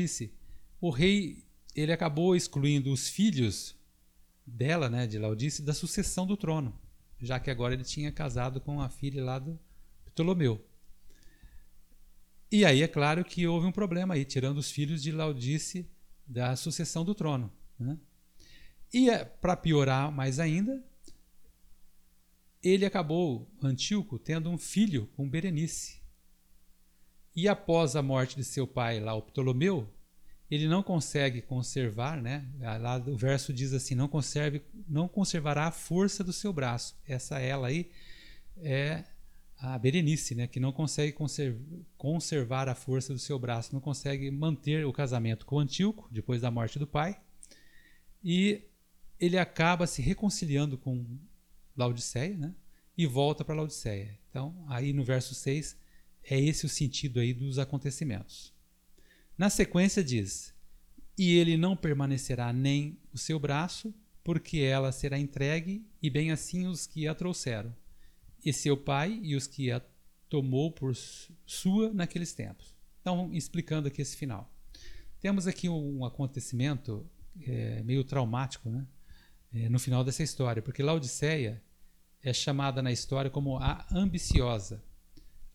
[0.79, 1.43] o rei
[1.75, 3.75] ele acabou excluindo os filhos
[4.45, 6.73] dela, né, de Laudice, da sucessão do trono,
[7.19, 9.59] já que agora ele tinha casado com a filha lá do
[10.05, 10.63] Ptolomeu.
[12.51, 15.89] E aí é claro que houve um problema aí, tirando os filhos de Laudice
[16.25, 17.51] da sucessão do trono.
[17.79, 17.97] Né?
[18.93, 20.83] E é, para piorar mais ainda,
[22.63, 26.01] ele acabou, Antíoco, tendo um filho com Berenice.
[27.35, 29.93] E após a morte de seu pai, lá o Ptolomeu,
[30.49, 32.49] ele não consegue conservar, né?
[32.79, 36.97] Lá o verso diz assim: não conserve, não conservará a força do seu braço.
[37.05, 37.91] Essa ela aí
[38.57, 39.03] é
[39.59, 40.47] a Berenice, né?
[40.47, 41.15] Que não consegue
[41.97, 46.51] conservar a força do seu braço, não consegue manter o casamento com Antíoco depois da
[46.51, 47.19] morte do pai,
[48.23, 48.63] e
[49.19, 51.17] ele acaba se reconciliando com
[51.75, 52.53] Laodiceia, né?
[52.97, 54.17] E volta para Laodiceia.
[54.29, 55.77] Então, aí no verso 6
[56.23, 58.53] é esse o sentido aí dos acontecimentos.
[59.37, 60.53] Na sequência diz:
[61.17, 63.93] E ele não permanecerá nem o seu braço,
[64.23, 67.73] porque ela será entregue, e bem assim os que a trouxeram,
[68.47, 69.81] e seu pai e os que a
[70.29, 70.95] tomou por
[71.45, 72.73] sua naqueles tempos.
[73.01, 74.49] Então, explicando aqui esse final.
[75.19, 77.05] Temos aqui um acontecimento
[77.41, 78.87] é, meio traumático né?
[79.53, 81.61] É, no final dessa história, porque Laodiceia
[82.21, 84.81] é chamada na história como a ambiciosa.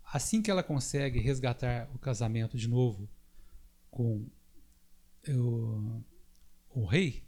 [0.05, 3.09] Assim que ela consegue resgatar o casamento de novo
[3.91, 4.27] com
[5.29, 6.03] o,
[6.69, 7.25] o rei,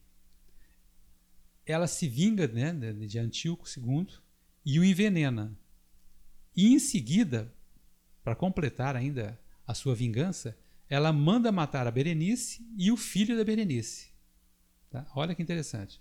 [1.64, 4.23] ela se vinga né, de Antíoco II
[4.64, 5.56] e o envenena.
[6.56, 7.52] E em seguida,
[8.22, 10.56] para completar ainda a sua vingança,
[10.88, 14.08] ela manda matar a Berenice e o filho da Berenice.
[14.90, 15.06] Tá?
[15.14, 16.00] Olha que interessante.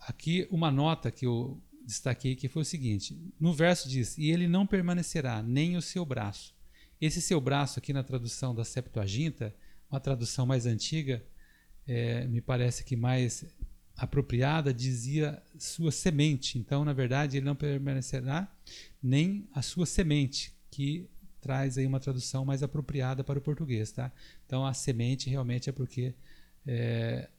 [0.00, 4.48] Aqui uma nota que eu destaquei que foi o seguinte: no verso diz, e ele
[4.48, 6.54] não permanecerá nem o seu braço,
[7.00, 9.54] esse seu braço aqui na tradução da Septuaginta,
[9.90, 11.24] uma tradução mais antiga,
[11.86, 13.44] é, me parece que mais
[13.96, 16.58] apropriada, dizia sua semente.
[16.58, 18.52] Então, na verdade, ele não permanecerá
[19.02, 21.08] nem a sua semente, que
[21.40, 24.12] traz aí uma tradução mais apropriada para o português, tá?
[24.44, 26.14] Então, a semente realmente é porque
[26.66, 27.30] é,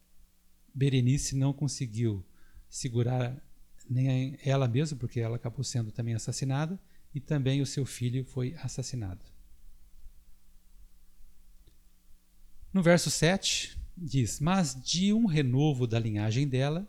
[0.74, 2.24] Berenice não conseguiu
[2.68, 3.40] segurar
[3.88, 6.78] nem ela mesma, porque ela acabou sendo também assassinada,
[7.14, 9.24] e também o seu filho foi assassinado.
[12.72, 16.88] No verso 7 diz: Mas de um renovo da linhagem dela,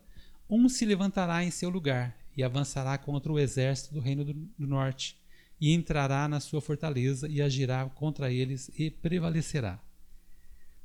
[0.49, 5.17] um se levantará em seu lugar e avançará contra o exército do reino do, norte,
[5.59, 9.79] e entrará na sua fortaleza e agirá contra eles e prevalecerá.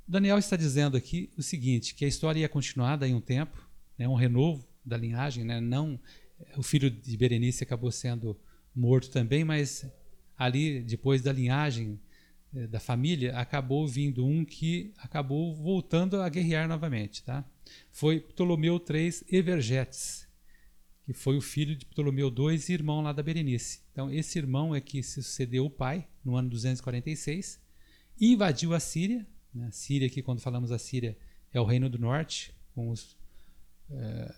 [0.07, 4.09] Daniel está dizendo aqui o seguinte: que a história ia continuar daí um tempo, né,
[4.09, 5.99] um renovo da linhagem, né, não
[6.57, 8.37] o filho de Berenice acabou sendo
[8.75, 9.87] morto também, mas
[10.37, 11.99] ali depois da linhagem
[12.69, 17.23] da família, acabou vindo um que acabou voltando a guerrear novamente.
[17.25, 17.45] Tá?
[17.91, 20.29] Foi Ptolomeu III Evergetes,
[21.05, 23.81] que foi o filho de Ptolomeu II e irmão lá da Berenice.
[23.91, 27.61] Então, esse irmão é que sucedeu o pai no ano 246
[28.21, 29.27] e invadiu a Síria.
[29.53, 29.67] Né?
[29.67, 31.19] A Síria, aqui, quando falamos a Síria,
[31.53, 33.17] é o reino do norte, com os,
[33.91, 34.35] é,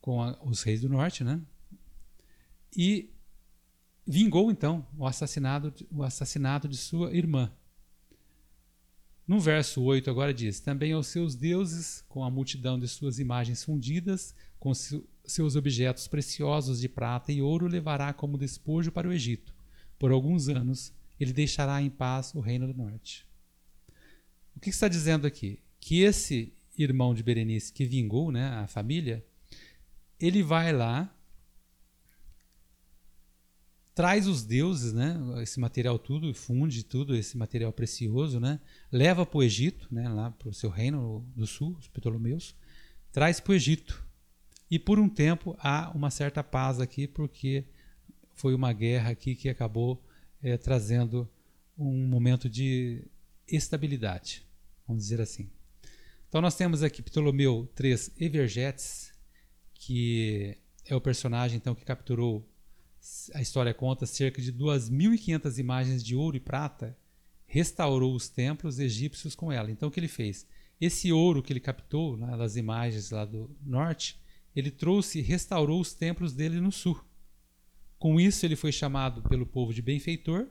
[0.00, 1.40] com a, os reis do norte, né?
[2.76, 3.10] E
[4.06, 7.50] vingou então o assassinato, o assassinato de sua irmã.
[9.26, 13.62] No verso 8 agora diz: Também aos seus deuses, com a multidão de suas imagens
[13.62, 19.54] fundidas, com seus objetos preciosos de prata e ouro, levará como despojo para o Egito.
[19.98, 23.26] Por alguns anos ele deixará em paz o reino do norte.
[24.56, 25.60] O que está dizendo aqui?
[25.78, 29.24] Que esse irmão de Berenice que vingou né, a família,
[30.18, 31.14] ele vai lá
[34.00, 38.58] traz os deuses, né, esse material tudo, funde tudo, esse material precioso, né,
[38.90, 42.56] leva para o Egito, né, lá para o seu reino do sul, os Ptolomeus,
[43.12, 44.02] traz para o Egito.
[44.70, 47.66] E por um tempo há uma certa paz aqui, porque
[48.32, 50.02] foi uma guerra aqui que acabou
[50.42, 51.28] é, trazendo
[51.76, 53.04] um momento de
[53.46, 54.46] estabilidade,
[54.88, 55.50] vamos dizer assim.
[56.26, 59.12] Então nós temos aqui Ptolomeu III Evergetes,
[59.74, 62.49] que é o personagem então que capturou
[63.34, 66.96] a história conta cerca de 2.500 imagens de ouro e prata,
[67.46, 69.70] restaurou os templos egípcios com ela.
[69.70, 70.46] Então o que ele fez?
[70.80, 74.18] Esse ouro que ele captou né, nas imagens lá do norte,
[74.54, 77.02] ele trouxe e restaurou os templos dele no sul.
[77.98, 80.48] Com isso ele foi chamado pelo povo de benfeitor,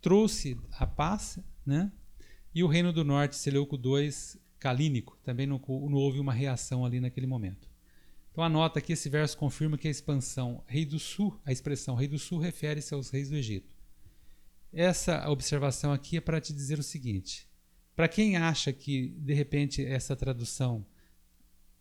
[0.00, 1.90] trouxe a paz, né?
[2.54, 4.10] E o reino do norte, Seleuco II
[4.58, 7.68] Calínico, também não, não houve uma reação ali naquele momento.
[8.36, 12.06] Então anota aqui esse verso confirma que a expansão rei do sul, a expressão rei
[12.06, 13.74] do sul refere-se aos reis do Egito.
[14.70, 17.48] Essa observação aqui é para te dizer o seguinte:
[17.94, 20.84] para quem acha que de repente essa tradução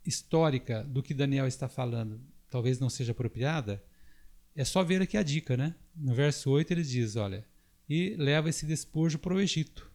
[0.05, 3.83] histórica do que Daniel está falando talvez não seja apropriada,
[4.55, 5.75] é só ver aqui a dica, né?
[5.93, 7.45] No verso 8 ele diz, olha,
[7.89, 9.91] e leva esse despojo para o Egito,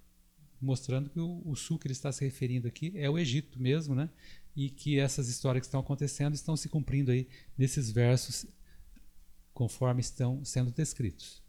[0.60, 3.94] mostrando que o, o sul que ele está se referindo aqui é o Egito mesmo,
[3.94, 4.10] né?
[4.54, 8.46] E que essas histórias que estão acontecendo estão se cumprindo aí nesses versos
[9.52, 11.42] conforme estão sendo descritos.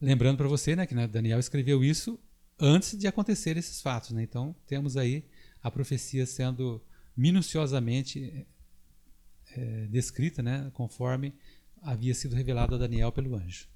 [0.00, 2.18] Lembrando para você né, que né, Daniel escreveu isso
[2.58, 4.10] antes de acontecer esses fatos.
[4.10, 4.22] Né?
[4.22, 5.24] Então temos aí
[5.62, 6.82] a profecia sendo
[7.16, 8.46] minuciosamente
[9.56, 11.34] é, descrita né, conforme
[11.82, 13.68] havia sido revelado a Daniel pelo anjo.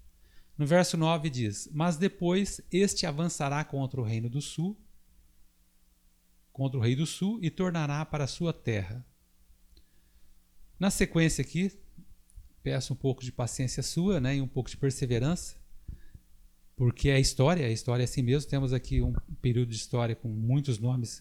[0.57, 4.79] No verso 9 diz: Mas depois este avançará contra o reino do sul
[6.55, 9.05] contra o rei do sul e tornará para a sua terra.
[10.79, 11.73] Na sequência aqui,
[12.63, 15.57] peço um pouco de paciência sua né, e um pouco de perseverança,
[16.77, 18.49] porque é história, a história é assim mesmo.
[18.49, 21.19] Temos aqui um período de história com muitos nomes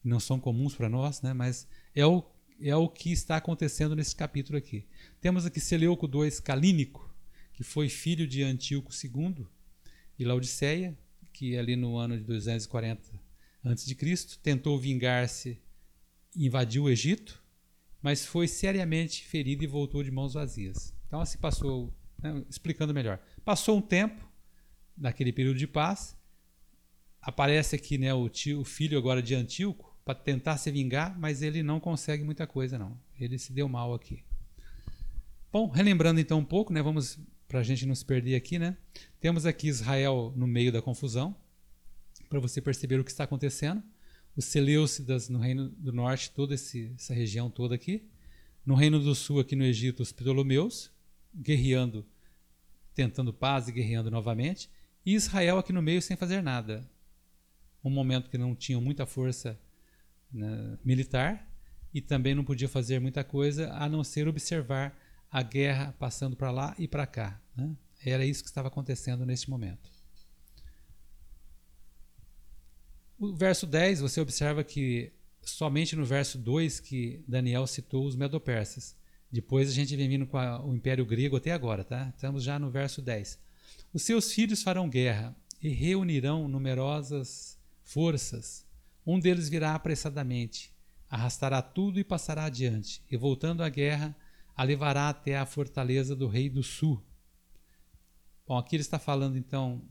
[0.00, 2.24] que não são comuns para nós, né, mas é o,
[2.60, 4.86] é o que está acontecendo nesse capítulo aqui.
[5.20, 7.12] Temos aqui Seleuco II Calínico,
[7.52, 9.44] que foi filho de Antíoco II
[10.16, 10.96] e Laodiceia,
[11.32, 13.17] que ali no ano de 240
[13.68, 15.60] antes de Cristo, tentou vingar-se,
[16.34, 17.42] invadiu o Egito,
[18.02, 20.94] mas foi seriamente ferido e voltou de mãos vazias.
[21.06, 23.20] Então assim passou, né, explicando melhor.
[23.44, 24.26] Passou um tempo
[24.96, 26.16] naquele período de paz,
[27.20, 31.42] aparece aqui né, o, tio, o filho agora de Antíoco para tentar se vingar, mas
[31.42, 32.98] ele não consegue muita coisa não.
[33.18, 34.24] Ele se deu mal aqui.
[35.52, 38.76] Bom, relembrando então um pouco, né, vamos para a gente não se perder aqui, né?
[39.18, 41.34] Temos aqui Israel no meio da confusão,
[42.28, 43.82] para você perceber o que está acontecendo.
[44.36, 48.08] Os Seleucidas no Reino do Norte, toda esse, essa região toda aqui.
[48.64, 50.92] No Reino do Sul, aqui no Egito, os Ptolomeus,
[51.34, 52.06] guerreando,
[52.94, 54.70] tentando paz e guerreando novamente.
[55.04, 56.88] E Israel aqui no meio sem fazer nada.
[57.82, 59.58] Um momento que não tinham muita força
[60.30, 61.50] né, militar
[61.92, 64.96] e também não podia fazer muita coisa a não ser observar
[65.30, 67.40] a guerra passando para lá e para cá.
[67.56, 67.74] Né?
[68.04, 69.90] Era isso que estava acontecendo neste momento.
[73.20, 75.12] O verso 10, você observa que
[75.42, 78.96] somente no verso 2 que Daniel citou os medopersas.
[79.28, 82.12] Depois a gente vem vindo com a, o Império Grego até agora, tá?
[82.14, 83.36] Estamos já no verso 10.
[83.92, 88.64] Os seus filhos farão guerra e reunirão numerosas forças.
[89.04, 90.72] Um deles virá apressadamente,
[91.10, 94.16] arrastará tudo e passará adiante, e voltando à guerra,
[94.54, 97.02] a levará até a fortaleza do rei do sul.
[98.46, 99.82] Bom, aqui ele está falando então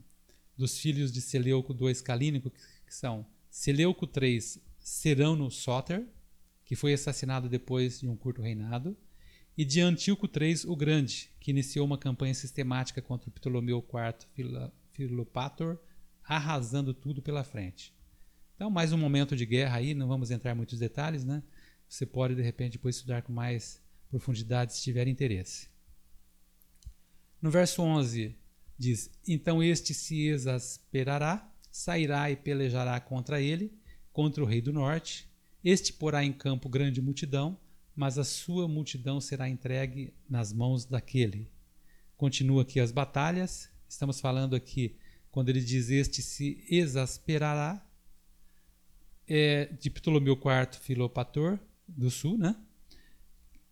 [0.56, 2.52] dos filhos de Seleuco II Calínico,
[2.88, 4.40] que são Seleuco III
[4.78, 6.06] Serano Soter,
[6.64, 8.96] que foi assassinado depois de um curto reinado,
[9.56, 15.78] e de Antíoco III o Grande, que iniciou uma campanha sistemática contra Ptolomeu IV Filopator,
[16.24, 17.94] arrasando tudo pela frente.
[18.54, 21.42] Então, mais um momento de guerra aí, não vamos entrar em muitos detalhes, né?
[21.88, 23.80] Você pode, de repente, depois estudar com mais
[24.10, 25.68] profundidade se tiver interesse.
[27.40, 28.36] No verso 11
[28.76, 33.72] diz: Então este se exasperará sairá e pelejará contra ele,
[34.12, 35.28] contra o rei do norte.
[35.62, 37.58] Este porá em campo grande multidão,
[37.94, 41.50] mas a sua multidão será entregue nas mãos daquele.
[42.16, 43.68] Continua aqui as batalhas.
[43.88, 44.96] Estamos falando aqui,
[45.30, 47.84] quando ele diz este se exasperará,
[49.26, 52.56] é de Ptolomeu IV Filopator, do sul, né?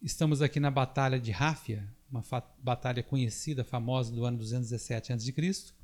[0.02, 2.22] Estamos aqui na Batalha de Ráfia, uma
[2.58, 5.75] batalha conhecida, famosa do ano 217 a.C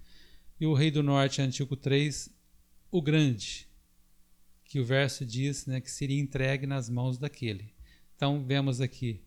[0.62, 2.30] e o rei do norte, Antíoco III,
[2.88, 3.66] o Grande,
[4.64, 7.74] que o verso diz né, que seria entregue nas mãos daquele.
[8.14, 9.24] Então vemos aqui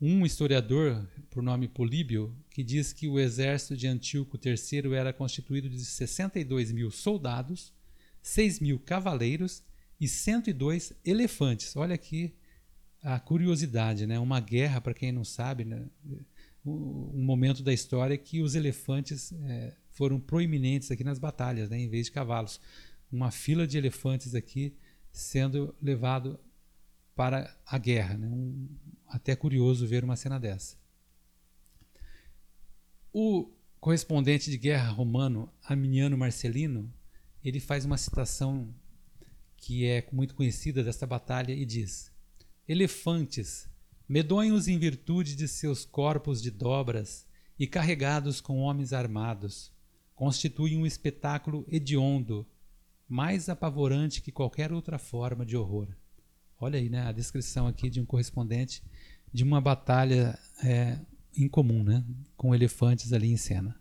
[0.00, 5.68] um historiador, por nome Políbio, que diz que o exército de Antíoco III era constituído
[5.68, 7.74] de 62 mil soldados,
[8.22, 9.64] 6 mil cavaleiros
[10.00, 11.74] e 102 elefantes.
[11.74, 12.36] Olha aqui
[13.02, 14.16] a curiosidade, né?
[14.20, 15.84] Uma guerra, para quem não sabe, né?
[16.64, 21.78] um momento da história que os elefantes é, foram proeminentes aqui nas batalhas, né?
[21.78, 22.60] em vez de cavalos.
[23.10, 24.74] Uma fila de elefantes aqui
[25.12, 26.38] sendo levado
[27.14, 28.16] para a guerra.
[28.16, 28.26] Né?
[28.26, 28.68] Um,
[29.06, 30.76] até curioso ver uma cena dessa.
[33.12, 36.92] O correspondente de guerra romano, Aminiano Marcelino,
[37.44, 38.74] ele faz uma citação
[39.56, 42.10] que é muito conhecida desta batalha e diz:
[42.66, 43.68] Elefantes,
[44.08, 47.26] medonhos em virtude de seus corpos de dobras
[47.58, 49.70] e carregados com homens armados,
[50.14, 52.46] constituem um espetáculo hediondo,
[53.08, 55.88] mais apavorante que qualquer outra forma de horror.
[56.58, 58.82] Olha aí, né, a descrição aqui de um correspondente
[59.32, 60.98] de uma batalha é,
[61.36, 62.04] incomum, né,
[62.36, 63.76] com elefantes ali em cena.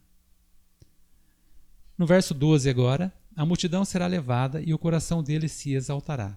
[1.98, 6.36] No verso 12 agora, a multidão será levada e o coração dele se exaltará.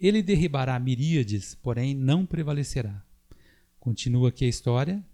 [0.00, 3.02] Ele derribará miríades, porém não prevalecerá.
[3.78, 5.04] Continua aqui a história.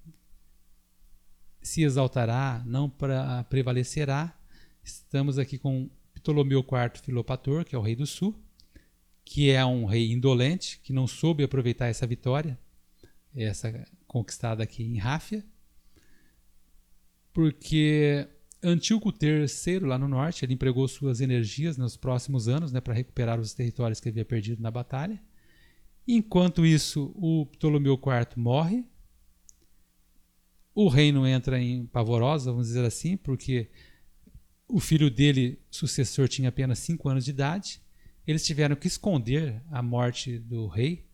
[1.65, 4.39] Se exaltará, não pra, prevalecerá.
[4.85, 8.39] Estamos aqui com Ptolomeu IV Filopator, que é o rei do sul,
[9.25, 12.57] que é um rei indolente, que não soube aproveitar essa vitória,
[13.35, 15.45] essa conquistada aqui em Ráfia,
[17.33, 18.29] porque
[18.63, 23.41] Antíoco III, lá no norte, ele empregou suas energias nos próximos anos né, para recuperar
[23.41, 25.21] os territórios que havia perdido na batalha.
[26.07, 28.85] Enquanto isso, o Ptolomeu IV morre.
[30.75, 33.69] O reino entra em pavorosa, vamos dizer assim, porque
[34.69, 37.81] o filho dele, sucessor, tinha apenas 5 anos de idade.
[38.27, 41.05] Eles tiveram que esconder a morte do rei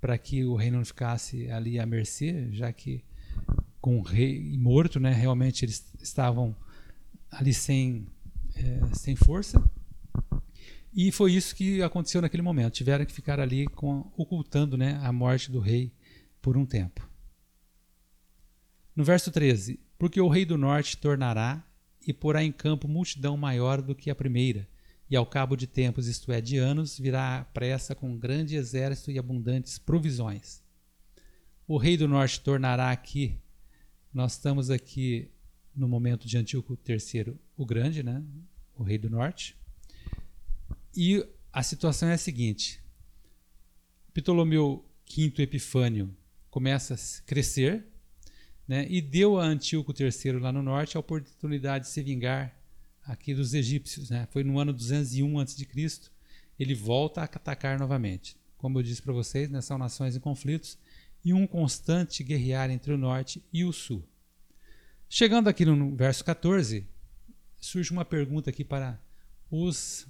[0.00, 3.04] para que o reino não ficasse ali à mercê, já que
[3.80, 6.56] com o rei morto, né, realmente eles estavam
[7.30, 8.06] ali sem,
[8.54, 9.62] é, sem força.
[10.94, 12.74] E foi isso que aconteceu naquele momento.
[12.74, 15.92] Tiveram que ficar ali com, ocultando né, a morte do rei
[16.40, 17.06] por um tempo.
[18.94, 21.66] No verso 13: Porque o rei do norte tornará
[22.06, 24.68] e porá em campo multidão maior do que a primeira,
[25.10, 29.10] e ao cabo de tempos, isto é, de anos, virá à pressa com grande exército
[29.10, 30.62] e abundantes provisões.
[31.66, 33.38] O rei do norte tornará aqui.
[34.12, 35.30] Nós estamos aqui
[35.74, 38.22] no momento de Antíoco III o Grande, né?
[38.76, 39.56] o rei do norte.
[40.96, 42.80] E a situação é a seguinte:
[44.12, 46.14] Ptolomeu V Epifânio
[46.50, 47.86] começa a crescer
[48.66, 48.86] né?
[48.88, 52.54] e deu a Antíoco III lá no norte a oportunidade de se vingar
[53.04, 54.10] aqui dos egípcios.
[54.10, 54.26] Né?
[54.30, 56.10] Foi no ano 201 a.C.
[56.58, 58.36] Ele volta a atacar novamente.
[58.56, 59.60] Como eu disse para vocês, né?
[59.60, 60.78] são nações em conflitos
[61.24, 64.06] e um constante guerrear entre o norte e o sul.
[65.08, 66.86] Chegando aqui no verso 14,
[67.58, 69.00] surge uma pergunta aqui para
[69.50, 70.06] os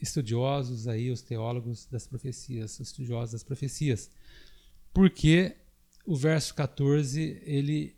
[0.00, 4.10] estudiosos aí, os teólogos das profecias, os estudiosos das profecias.
[4.92, 5.56] Porque
[6.04, 7.96] o verso 14, ele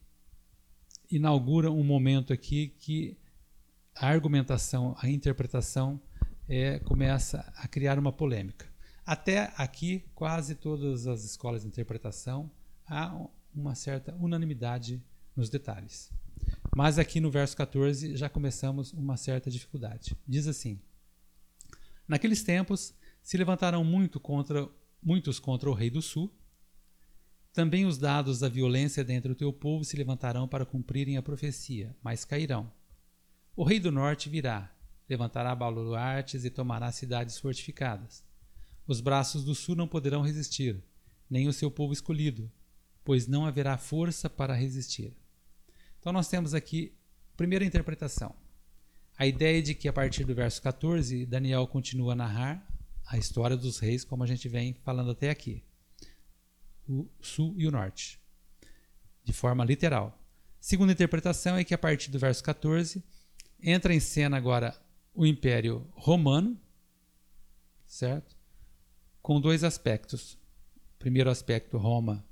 [1.11, 3.19] inaugura um momento aqui que
[3.95, 6.01] a argumentação, a interpretação
[6.49, 8.67] é, começa a criar uma polêmica.
[9.05, 12.51] Até aqui, quase todas as escolas de interpretação
[12.87, 13.15] há
[13.55, 15.03] uma certa unanimidade
[15.37, 16.11] nos detalhes.
[16.75, 20.17] Mas aqui no verso 14 já começamos uma certa dificuldade.
[20.27, 20.81] Diz assim:
[22.07, 24.69] Naqueles tempos se levantaram muito contra,
[25.03, 26.33] muitos contra o rei do sul.
[27.53, 31.95] Também os dados da violência dentro do teu povo se levantarão para cumprirem a profecia,
[32.03, 32.73] mas cairão.
[33.55, 34.75] O rei do norte virá,
[35.07, 38.25] levantará baluartes e tomará cidades fortificadas.
[38.87, 40.83] Os braços do sul não poderão resistir,
[41.29, 42.51] nem o seu povo escolhido,
[43.05, 45.15] pois não haverá força para resistir.
[45.99, 46.97] Então nós temos aqui
[47.37, 48.35] primeira interpretação.
[49.19, 52.67] A ideia de que a partir do verso 14, Daniel continua a narrar
[53.07, 55.63] a história dos reis, como a gente vem falando até aqui.
[56.89, 58.21] O sul e o norte.
[59.25, 60.19] De forma literal.
[60.61, 63.03] Segunda interpretação é que a partir do verso 14
[63.61, 64.77] entra em cena agora
[65.15, 66.61] o Império Romano,
[67.87, 68.37] certo?
[69.21, 70.39] Com dois aspectos.
[70.99, 72.25] Primeiro aspecto, Roma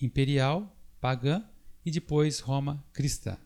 [0.00, 1.44] imperial, pagã,
[1.84, 3.38] e depois Roma cristã.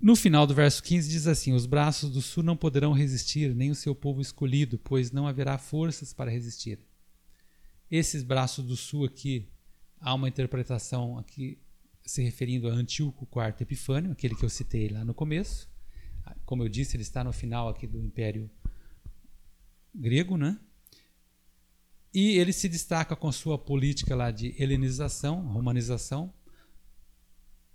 [0.00, 3.70] No final do verso 15 diz assim: Os braços do sul não poderão resistir, nem
[3.70, 6.80] o seu povo escolhido, pois não haverá forças para resistir.
[7.92, 9.52] Esses braços do sul aqui,
[10.00, 11.60] há uma interpretação aqui
[12.02, 15.70] se referindo a Antíoco IV Epifânio, aquele que eu citei lá no começo.
[16.46, 18.50] Como eu disse, ele está no final aqui do Império
[19.94, 20.58] Grego, né?
[22.14, 26.32] E ele se destaca com sua política lá de helenização, romanização,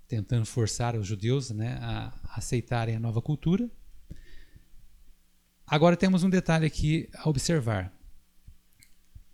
[0.07, 3.69] tentando forçar os judeus né, a aceitarem a nova cultura.
[5.63, 7.95] Agora temos um detalhe aqui a observar,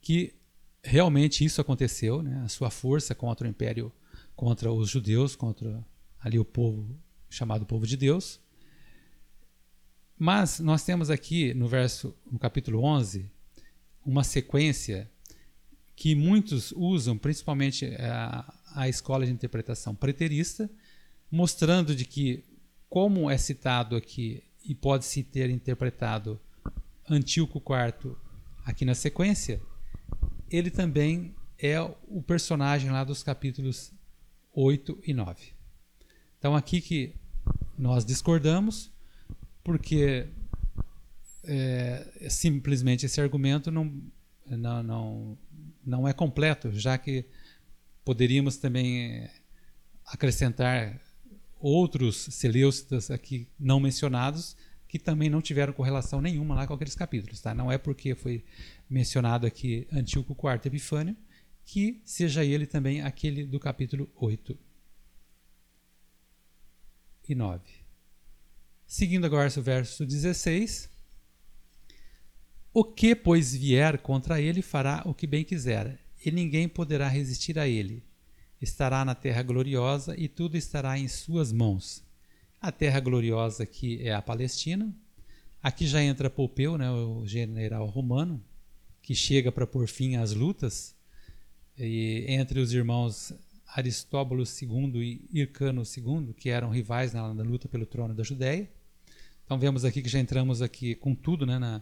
[0.01, 0.42] que
[0.83, 3.91] realmente isso aconteceu, né, a sua força contra o império,
[4.35, 5.83] contra os judeus, contra
[6.19, 6.95] ali o povo
[7.29, 8.39] chamado povo de Deus.
[10.17, 13.29] Mas nós temos aqui no verso, no capítulo 11,
[14.05, 15.09] uma sequência
[15.95, 20.69] que muitos usam, principalmente a, a escola de interpretação preterista,
[21.31, 22.43] mostrando de que,
[22.89, 26.39] como é citado aqui e pode-se ter interpretado
[27.09, 28.15] Antíoco IV
[28.63, 29.61] aqui na sequência,
[30.53, 33.91] ele também é o personagem lá dos capítulos
[34.53, 35.41] 8 e 9.
[36.37, 37.15] Então aqui que
[37.75, 38.91] nós discordamos,
[39.63, 40.27] porque
[41.43, 43.99] é, simplesmente esse argumento não,
[44.45, 45.37] não, não,
[45.83, 47.25] não é completo, já que
[48.05, 49.31] poderíamos também é,
[50.05, 51.01] acrescentar
[51.59, 54.55] outros Seleucidas aqui não mencionados
[54.93, 57.41] que também não tiveram correlação nenhuma lá com aqueles capítulos.
[57.41, 57.55] Tá?
[57.55, 58.45] Não é porque foi
[58.93, 61.17] mencionado aqui Antíoco IV Epifânio
[61.65, 64.57] que seja ele também aquele do capítulo 8
[67.27, 67.61] e 9.
[68.85, 70.89] Seguindo agora o verso 16.
[72.73, 77.57] O que, pois, vier contra ele fará o que bem quiser, e ninguém poderá resistir
[77.57, 78.03] a ele.
[78.61, 82.03] Estará na terra gloriosa e tudo estará em suas mãos.
[82.61, 84.93] A terra gloriosa aqui é a Palestina.
[85.61, 88.43] Aqui já entra Pompeu, né, o general romano,
[89.03, 90.95] que chega para pôr fim às lutas.
[91.77, 93.33] E entre os irmãos
[93.67, 95.01] Aristóbulo II
[95.31, 98.69] e Hircano II, que eram rivais na, na, luta pelo trono da Judéia.
[99.45, 101.81] Então vemos aqui que já entramos aqui com tudo né, na,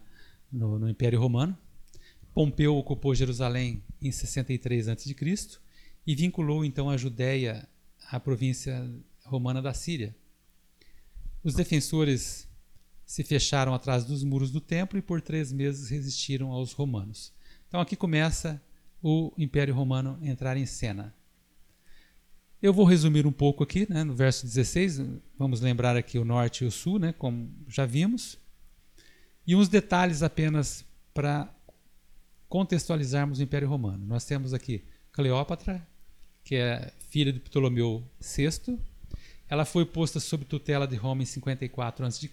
[0.51, 1.55] no, no, Império Romano.
[2.33, 5.15] Pompeu ocupou Jerusalém em 63 a.C.
[6.07, 7.67] e vinculou então a Judéia
[8.09, 8.89] à província
[9.23, 10.15] romana da Síria.
[11.43, 12.47] Os defensores
[13.11, 17.33] se fecharam atrás dos muros do templo e por três meses resistiram aos romanos.
[17.67, 18.61] Então aqui começa
[19.03, 21.13] o Império Romano entrar em cena.
[22.61, 25.01] Eu vou resumir um pouco aqui, né, no verso 16,
[25.37, 28.37] vamos lembrar aqui o norte e o sul, né, como já vimos,
[29.45, 31.53] e uns detalhes apenas para
[32.47, 34.05] contextualizarmos o Império Romano.
[34.07, 35.85] Nós temos aqui Cleópatra,
[36.45, 38.79] que é filha de Ptolomeu VI.
[39.49, 42.29] Ela foi posta sob tutela de Roma em 54 a.C.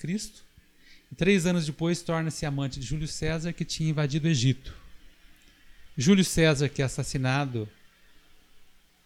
[1.17, 4.75] Três anos depois torna-se amante de Júlio César, que tinha invadido o Egito.
[5.97, 7.69] Júlio César, que é assassinado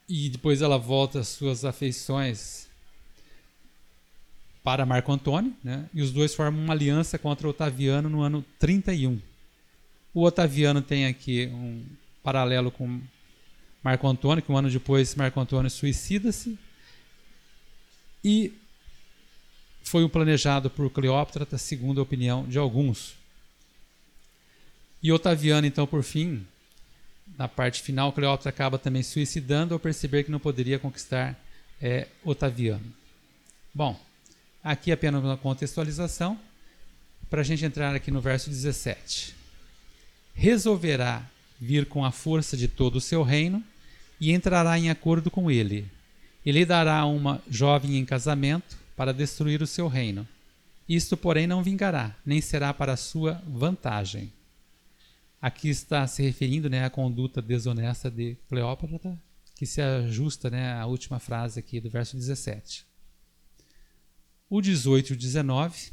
[0.08, 2.68] e depois ela volta às suas afeições
[4.62, 5.88] para Marco Antônio, né?
[5.92, 9.20] e os dois formam uma aliança contra Otaviano no ano 31.
[10.14, 11.82] O Otaviano tem aqui um
[12.22, 13.00] paralelo com
[13.82, 16.58] Marco Antônio, que um ano depois Marco Antônio suicida-se,
[18.22, 18.52] e
[19.92, 23.14] foi um planejado por Cleópatra, segundo a opinião de alguns.
[25.02, 26.46] E Otaviano, então, por fim,
[27.36, 31.38] na parte final, Cleópatra acaba também suicidando ao perceber que não poderia conquistar
[31.78, 32.90] é, Otaviano.
[33.74, 34.00] Bom,
[34.64, 36.40] aqui apenas uma contextualização
[37.28, 39.34] para a gente entrar aqui no verso 17.
[40.34, 41.22] Resolverá
[41.60, 43.62] vir com a força de todo o seu reino
[44.18, 45.86] e entrará em acordo com ele.
[46.46, 50.26] Ele dará uma jovem em casamento para destruir o seu reino.
[50.88, 54.32] Isto, porém, não vingará, nem será para sua vantagem.
[55.40, 59.20] Aqui está se referindo né, à conduta desonesta de Cleópatra,
[59.56, 62.86] que se ajusta né, à última frase aqui do verso 17.
[64.48, 65.92] O 18 e o 19.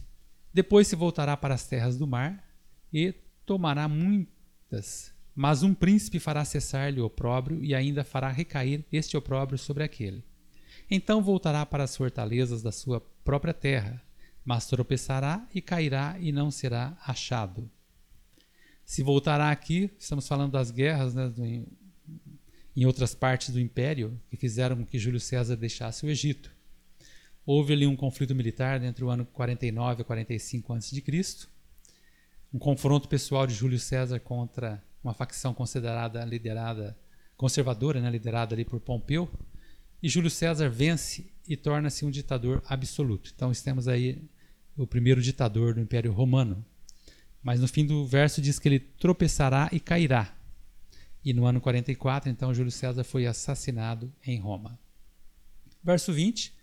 [0.54, 2.44] Depois se voltará para as terras do mar
[2.92, 3.14] e
[3.46, 9.58] tomará muitas, mas um príncipe fará cessar-lhe o opróbrio e ainda fará recair este opróbrio
[9.58, 10.24] sobre aquele.
[10.90, 14.02] Então voltará para as fortalezas da sua própria terra,
[14.44, 17.70] mas tropeçará e cairá e não será achado
[18.90, 24.36] se voltará aqui, estamos falando das guerras né, do, em outras partes do império que
[24.36, 26.52] fizeram com que Júlio César deixasse o Egito.
[27.46, 31.04] Houve ali um conflito militar entre o ano 49 e 45 a.C.,
[32.52, 36.98] um confronto pessoal de Júlio César contra uma facção considerada liderada
[37.38, 39.30] conservadora, né, liderada ali por Pompeu,
[40.02, 43.32] e Júlio César vence e torna-se um ditador absoluto.
[43.36, 44.22] Então temos aí
[44.78, 46.66] o primeiro ditador do Império Romano,
[47.42, 50.36] mas no fim do verso diz que ele tropeçará e cairá.
[51.24, 54.80] E no ano 44, então, Júlio César foi assassinado em Roma.
[55.84, 56.54] Verso 20: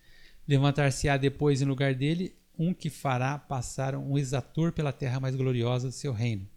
[0.49, 5.89] Levantar-se-á depois em lugar dele um que fará passar um exator pela terra mais gloriosa
[5.89, 6.49] do seu reino.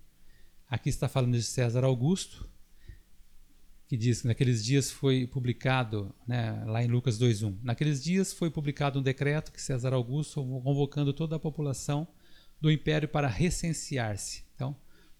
[0.69, 2.48] Aqui está falando de César Augusto,
[3.89, 8.51] que diz que naqueles dias foi publicado, né, lá em Lucas 2:1, naqueles dias foi
[8.51, 12.07] publicado um decreto que César Augusto convocando toda a população
[12.61, 14.43] do império para recensear-se.
[14.53, 14.75] Então,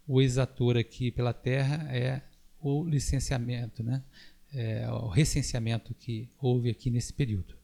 [0.08, 2.22] o exator aqui pela terra é
[2.62, 4.04] o licenciamento, né?
[4.54, 7.56] É, o recenseamento que houve aqui nesse período.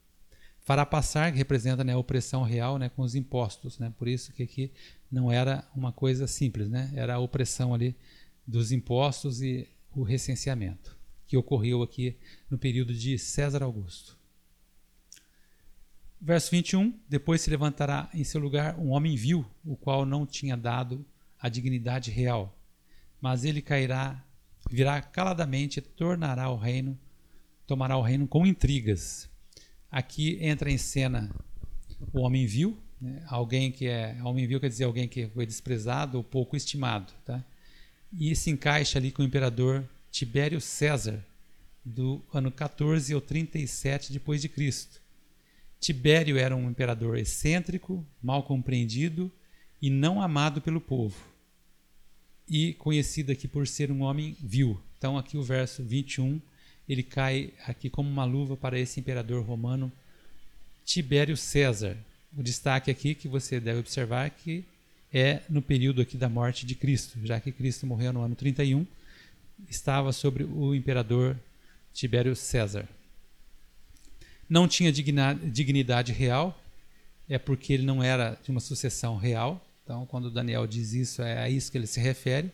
[0.62, 3.78] Fará passar, que representa né, a opressão real né, com os impostos.
[3.78, 3.94] Né?
[3.98, 4.72] Por isso que aqui
[5.12, 6.92] não era uma coisa simples, né?
[6.96, 7.96] era a opressão ali
[8.48, 10.95] dos impostos e o recenseamento,
[11.36, 12.16] que ocorreu aqui
[12.50, 14.18] no período de César Augusto.
[16.22, 20.56] Verso 21: Depois se levantará em seu lugar um homem vil, o qual não tinha
[20.56, 21.06] dado
[21.38, 22.58] a dignidade real.
[23.20, 24.24] Mas ele cairá,
[24.72, 26.98] virá caladamente, tornará o reino,
[27.68, 29.30] tomará o reino com intrigas.
[29.92, 31.30] Aqui entra em cena
[32.14, 33.24] o homem vil, né?
[33.28, 37.44] alguém que é homem vil quer dizer alguém que foi desprezado ou pouco estimado, tá?
[38.14, 39.86] E se encaixa ali com o imperador
[40.16, 41.22] Tibério César
[41.84, 45.02] do ano 14 ao 37 depois de Cristo.
[45.78, 49.30] Tibério era um imperador excêntrico, mal compreendido
[49.82, 51.18] e não amado pelo povo
[52.48, 54.80] e conhecido aqui por ser um homem vil.
[54.98, 56.40] Então aqui o verso 21,
[56.88, 59.92] ele cai aqui como uma luva para esse imperador romano
[60.86, 61.98] Tibério César.
[62.38, 64.64] O destaque aqui que você deve observar que
[65.14, 68.88] é no período aqui da morte de Cristo, já que Cristo morreu no ano 31,
[69.70, 71.38] estava sobre o imperador
[71.94, 72.88] Tibério César.
[74.50, 76.60] Não tinha dignidade real,
[77.28, 81.38] é porque ele não era de uma sucessão real, então, quando Daniel diz isso, é
[81.38, 82.52] a isso que ele se refere.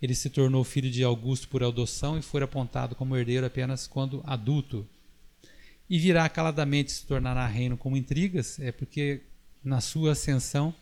[0.00, 4.22] Ele se tornou filho de Augusto por adoção e foi apontado como herdeiro apenas quando
[4.24, 4.86] adulto.
[5.90, 9.22] E virá caladamente se tornará reino com intrigas, é porque
[9.64, 10.72] na sua ascensão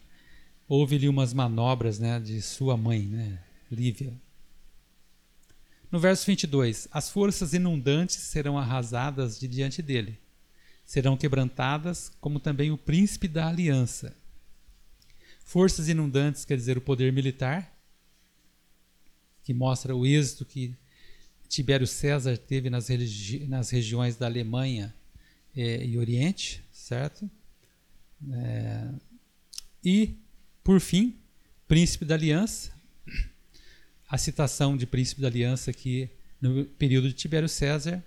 [0.68, 3.38] houve-lhe umas manobras né, de sua mãe, né,
[3.72, 4.12] Lívia.
[5.90, 10.18] No verso 22, as forças inundantes serão arrasadas de diante dele,
[10.84, 14.14] serão quebrantadas, como também o príncipe da aliança
[15.46, 17.72] Forças inundantes quer dizer o poder militar,
[19.44, 20.74] que mostra o êxito que
[21.48, 22.88] Tibério César teve nas,
[23.46, 24.92] nas regiões da Alemanha
[25.56, 27.30] é, e Oriente, certo?
[28.28, 28.88] É,
[29.84, 30.16] e,
[30.64, 31.16] por fim,
[31.68, 32.75] príncipe da aliança.
[34.08, 36.08] A citação de príncipe da aliança aqui
[36.40, 38.04] no período de Tibério César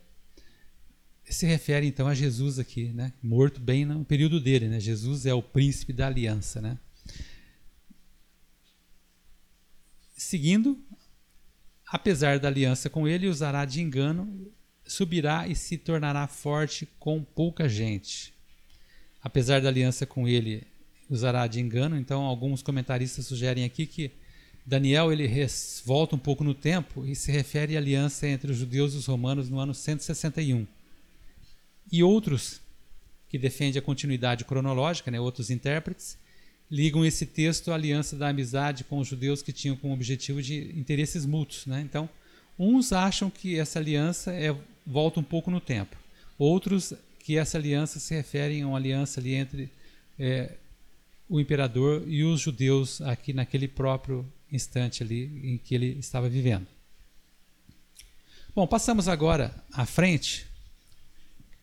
[1.26, 3.14] se refere então a Jesus aqui, né?
[3.22, 4.80] Morto bem no período dele, né?
[4.80, 6.78] Jesus é o príncipe da aliança, né?
[10.18, 10.78] Seguindo,
[11.88, 14.52] apesar da aliança com ele, usará de engano,
[14.86, 18.34] subirá e se tornará forte com pouca gente.
[19.22, 20.66] Apesar da aliança com ele,
[21.10, 21.98] usará de engano.
[21.98, 24.12] Então, alguns comentaristas sugerem aqui que
[24.70, 25.28] Daniel ele
[25.84, 29.08] volta um pouco no tempo e se refere à aliança entre os judeus e os
[29.08, 30.68] romanos no ano 161.
[31.92, 32.62] E outros
[33.28, 36.20] que defendem a continuidade cronológica, né, outros intérpretes,
[36.70, 40.72] ligam esse texto à aliança da amizade com os judeus que tinham como objetivo de
[40.78, 41.66] interesses mútuos.
[41.66, 41.82] Né?
[41.82, 42.08] Então,
[42.58, 44.56] uns acham que essa aliança é,
[44.86, 45.98] volta um pouco no tempo,
[46.38, 49.72] outros que essa aliança se refere a uma aliança ali entre
[50.20, 50.54] é,
[51.28, 56.68] o imperador e os judeus aqui naquele próprio instante ali em que ele estava vivendo.
[58.56, 60.48] Bom, passamos agora à frente,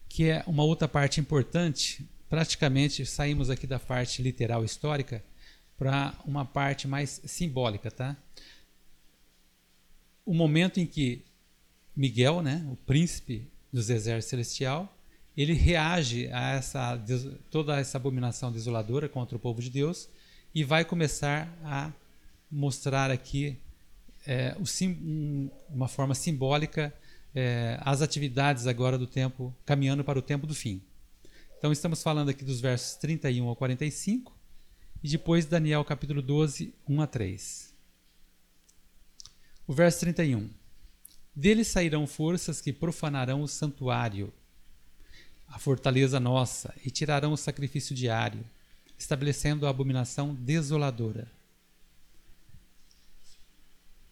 [0.09, 5.23] que é uma outra parte importante praticamente saímos aqui da parte literal histórica
[5.79, 8.17] para uma parte mais simbólica, tá?
[10.25, 11.25] O momento em que
[11.95, 14.97] Miguel, né, o príncipe dos exércitos celestial,
[15.37, 17.01] ele reage a essa
[17.51, 20.09] toda essa abominação desoladora contra o povo de Deus
[20.55, 21.93] e vai começar a
[22.51, 23.59] mostrar aqui
[24.27, 26.93] é, sim, uma forma simbólica
[27.35, 30.83] é, as atividades agora do tempo caminhando para o tempo do fim.
[31.59, 34.37] Então estamos falando aqui dos versos 31 ao 45
[35.03, 37.75] e depois Daniel capítulo 12, 1 a 3.
[39.67, 40.49] O verso 31.
[41.35, 44.33] Dele sairão forças que profanarão o santuário,
[45.47, 48.43] a fortaleza nossa, e tirarão o sacrifício diário,
[48.99, 51.31] estabelecendo a abominação desoladora.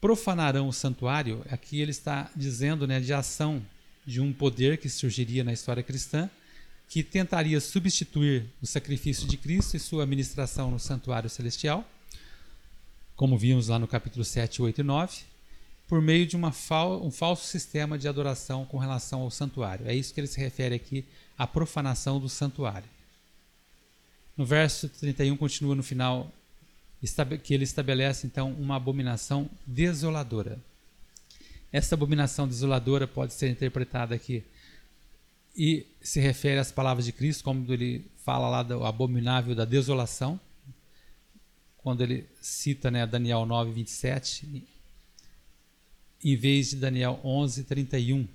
[0.05, 3.65] Profanarão o santuário, aqui ele está dizendo né, de ação
[4.05, 6.29] de um poder que surgiria na história cristã,
[6.87, 11.89] que tentaria substituir o sacrifício de Cristo e sua ministração no santuário celestial,
[13.17, 15.23] como vimos lá no capítulo 7, 8 e 9,
[15.89, 19.89] por meio de fal um falso sistema de adoração com relação ao santuário.
[19.89, 21.07] É isso que ele se refere aqui,
[21.39, 22.91] a profanação do santuário.
[24.37, 26.31] No verso 31 continua no final
[27.43, 30.59] que ele estabelece então uma abominação desoladora.
[31.73, 34.45] Essa abominação desoladora pode ser interpretada aqui
[35.57, 40.39] e se refere às palavras de Cristo, como ele fala lá do abominável da desolação,
[41.79, 44.65] quando ele cita né, Daniel 9, 27,
[46.25, 48.27] em vez de Daniel 11, 31.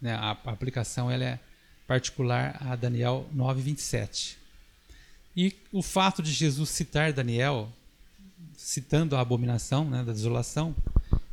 [0.00, 1.40] Né, a, aplicação ela é
[1.86, 4.36] particular a Daniel 9, 27.
[5.36, 7.72] E o fato de Jesus citar Daniel,
[8.56, 10.74] citando a abominação né, da desolação,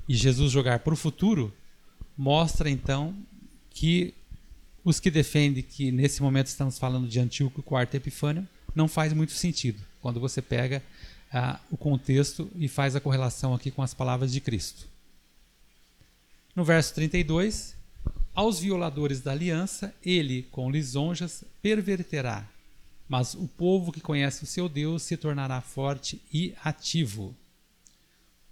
[0.08, 1.54] e Jesus jogar para o futuro,
[2.18, 3.16] mostra então
[3.70, 4.14] que
[4.84, 9.32] os que defendem que nesse momento estamos falando de Antíoco IV Epifânio não faz muito
[9.32, 10.84] sentido quando você pega
[11.32, 14.88] ah, o contexto e faz a correlação aqui com as palavras de Cristo.
[16.56, 17.76] No verso 32,
[18.36, 22.48] aos violadores da aliança, ele, com lisonjas, perverterá,
[23.08, 27.36] mas o povo que conhece o seu Deus se tornará forte e ativo.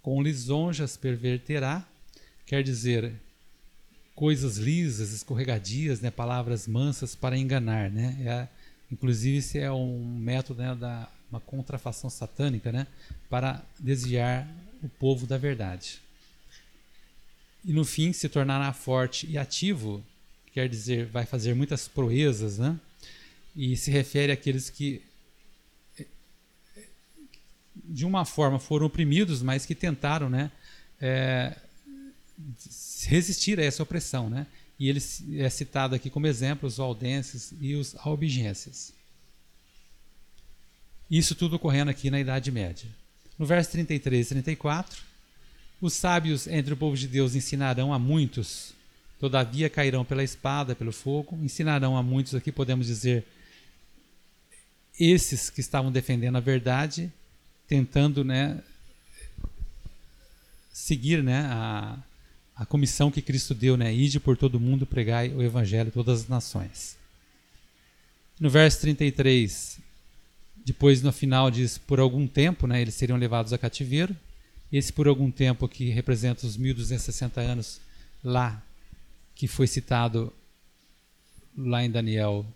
[0.00, 1.86] Com lisonjas perverterá,
[2.44, 3.14] quer dizer,
[4.14, 8.16] coisas lisas, escorregadias, né, palavras mansas para enganar, né?
[8.24, 8.48] É,
[8.90, 12.86] inclusive esse é um método né, da uma contrafação satânica, né,
[13.30, 14.46] para desviar
[14.82, 15.98] o povo da verdade.
[17.64, 20.04] E no fim se tornará forte e ativo,
[20.52, 22.78] quer dizer, vai fazer muitas proezas, né?
[23.54, 25.02] E se refere àqueles que
[27.74, 30.50] de uma forma foram oprimidos, mas que tentaram, né,
[31.00, 31.56] é,
[33.06, 34.46] resistir a essa opressão, né?
[34.78, 35.00] E ele
[35.38, 38.92] é citado aqui como exemplo os valdenses e os albigenses.
[41.10, 42.88] Isso tudo ocorrendo aqui na Idade Média.
[43.38, 45.02] No verso 33 e 34,
[45.80, 48.72] os sábios entre o povo de Deus ensinarão a muitos,
[49.20, 53.24] todavia cairão pela espada, pelo fogo, ensinarão a muitos, aqui podemos dizer,
[55.04, 57.12] esses que estavam defendendo a verdade,
[57.66, 58.62] tentando né,
[60.72, 61.98] seguir né, a,
[62.54, 63.92] a comissão que Cristo deu, né?
[63.92, 66.96] Ide por todo mundo, pregai o evangelho a todas as nações.
[68.38, 69.78] No verso 33,
[70.64, 74.16] depois no final diz por algum tempo, né, eles seriam levados a cativeiro.
[74.72, 77.80] Esse por algum tempo aqui representa os 1260 anos
[78.22, 78.62] lá
[79.34, 80.32] que foi citado
[81.56, 82.46] lá em Daniel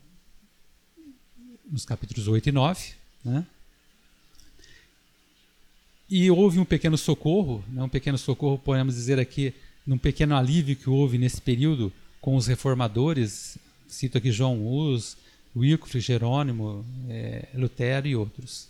[1.71, 2.93] nos capítulos 8 e 9,
[3.25, 3.47] né?
[6.09, 9.53] E houve um pequeno socorro, né, um pequeno socorro, podemos dizer aqui,
[9.85, 13.59] num pequeno alívio que houve nesse período com os reformadores,
[13.89, 15.17] cito aqui João Hus,
[15.55, 18.69] Wycliffe, Jerônimo, é, Lutero e outros.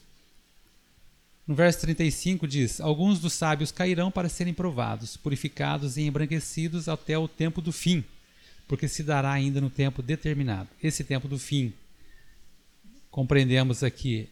[1.47, 7.19] No verso 35 diz: Alguns dos sábios cairão para serem provados, purificados e embranquecidos até
[7.19, 8.05] o tempo do fim,
[8.67, 10.69] porque se dará ainda no tempo determinado.
[10.83, 11.73] Esse tempo do fim,
[13.17, 14.29] compreendemos aqui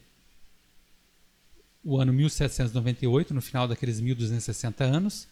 [1.83, 5.27] o ano 1798, no final daqueles 1260 anos,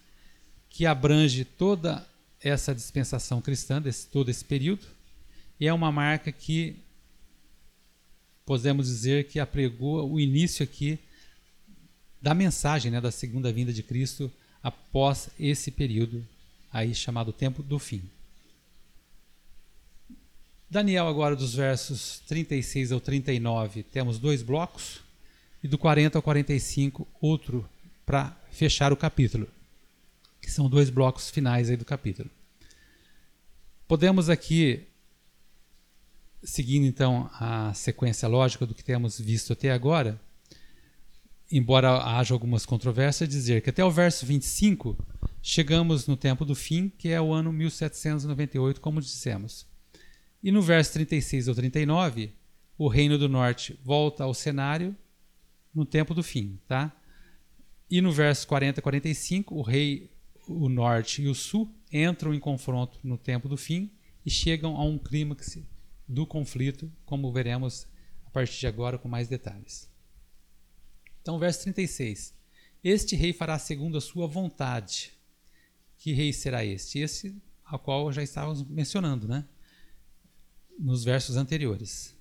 [0.71, 2.03] que abrange toda
[2.41, 4.87] essa dispensação cristã, desse, todo esse período,
[5.59, 6.77] e é uma marca que
[8.43, 10.97] podemos dizer que apregou o início aqui
[12.19, 14.31] da mensagem né, da segunda vinda de Cristo
[14.63, 16.27] após esse período
[16.71, 18.01] aí chamado tempo do fim.
[20.73, 25.01] Daniel agora dos versos 36 ao 39 temos dois blocos
[25.63, 27.69] e do 40 ao 45 outro
[28.03, 29.47] para fechar o capítulo
[30.41, 32.27] que são dois blocos finais aí do capítulo.
[33.87, 34.87] Podemos aqui,
[36.43, 40.19] seguindo então a sequência lógica do que temos visto até agora,
[41.51, 44.97] embora haja algumas controvérsias, dizer que até o verso 25
[45.39, 49.71] chegamos no tempo do fim, que é o ano 1798, como dissemos.
[50.43, 52.33] E no verso 36 ou 39,
[52.77, 54.95] o reino do norte volta ao cenário
[55.73, 56.95] no tempo do fim, tá?
[57.89, 60.11] E no verso 40 e 45, o rei
[60.47, 63.91] o norte e o sul entram em confronto no tempo do fim
[64.25, 65.59] e chegam a um clímax
[66.07, 67.87] do conflito, como veremos
[68.25, 69.89] a partir de agora com mais detalhes.
[71.21, 72.33] Então, verso 36.
[72.83, 75.13] Este rei fará segundo a sua vontade.
[75.97, 76.99] Que rei será este?
[76.99, 79.45] Esse ao qual já estávamos mencionando, né?
[80.79, 82.15] Nos versos anteriores.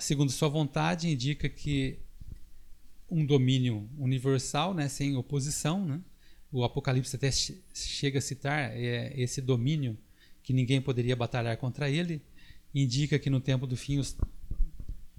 [0.00, 1.98] Segundo sua vontade, indica que
[3.10, 6.00] um domínio universal, né, sem oposição, né?
[6.50, 9.96] o Apocalipse até chega a citar é, esse domínio
[10.42, 12.22] que ninguém poderia batalhar contra ele,
[12.74, 14.16] indica que no tempo do fim, os,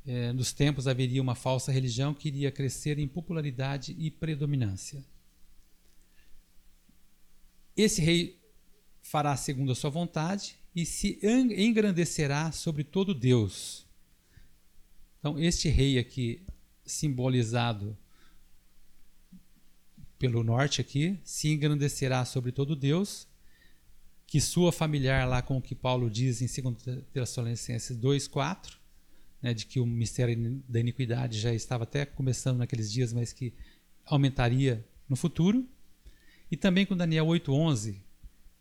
[0.05, 5.03] é, nos tempos haveria uma falsa religião que iria crescer em popularidade e predominância.
[7.77, 8.39] Esse rei
[9.01, 13.85] fará segundo a sua vontade e se engrandecerá sobre todo Deus.
[15.19, 16.41] Então, este rei aqui
[16.85, 17.97] simbolizado
[20.17, 23.27] pelo norte aqui, se engrandecerá sobre todo Deus,
[24.25, 28.77] que sua familiar lá com o que Paulo diz em 2 Tessalonicenses 2:4,
[29.41, 33.53] né, de que o mistério da iniquidade já estava até começando naqueles dias, mas que
[34.05, 35.67] aumentaria no futuro.
[36.51, 38.08] E também com Daniel 8:11, que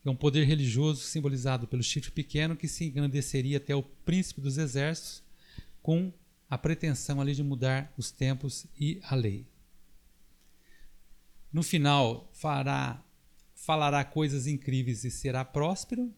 [0.05, 4.57] é um poder religioso simbolizado pelo chifre pequeno que se engrandeceria até o príncipe dos
[4.57, 5.21] exércitos
[5.81, 6.11] com
[6.49, 9.45] a pretensão ali de mudar os tempos e a lei.
[11.51, 13.03] No final, fará,
[13.53, 16.13] falará coisas incríveis e será próspero.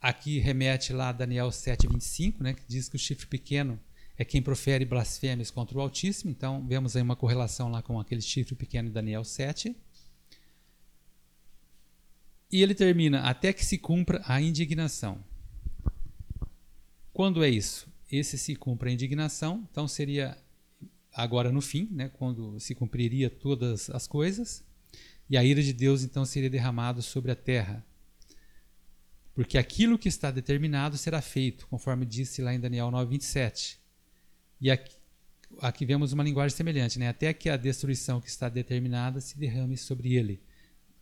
[0.00, 3.78] Aqui remete lá a Daniel 7,25, né, que diz que o chifre pequeno
[4.16, 6.30] é quem profere blasfêmias contra o Altíssimo.
[6.30, 9.76] Então, vemos aí uma correlação lá com aquele chifre pequeno de Daniel 7.
[12.50, 15.22] E ele termina até que se cumpra a indignação.
[17.12, 17.88] Quando é isso?
[18.10, 20.38] Esse se cumpra a indignação, então seria
[21.12, 24.64] agora no fim, né, quando se cumpriria todas as coisas,
[25.28, 27.84] e a ira de Deus então seria derramada sobre a terra.
[29.34, 33.78] Porque aquilo que está determinado será feito, conforme disse lá em Daniel 9:27.
[34.60, 34.96] E aqui,
[35.60, 37.08] aqui vemos uma linguagem semelhante, né?
[37.08, 40.42] Até que a destruição que está determinada se derrame sobre ele.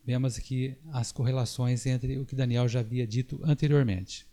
[0.07, 4.25] Vemos aqui as correlações entre o que Daniel já havia dito anteriormente.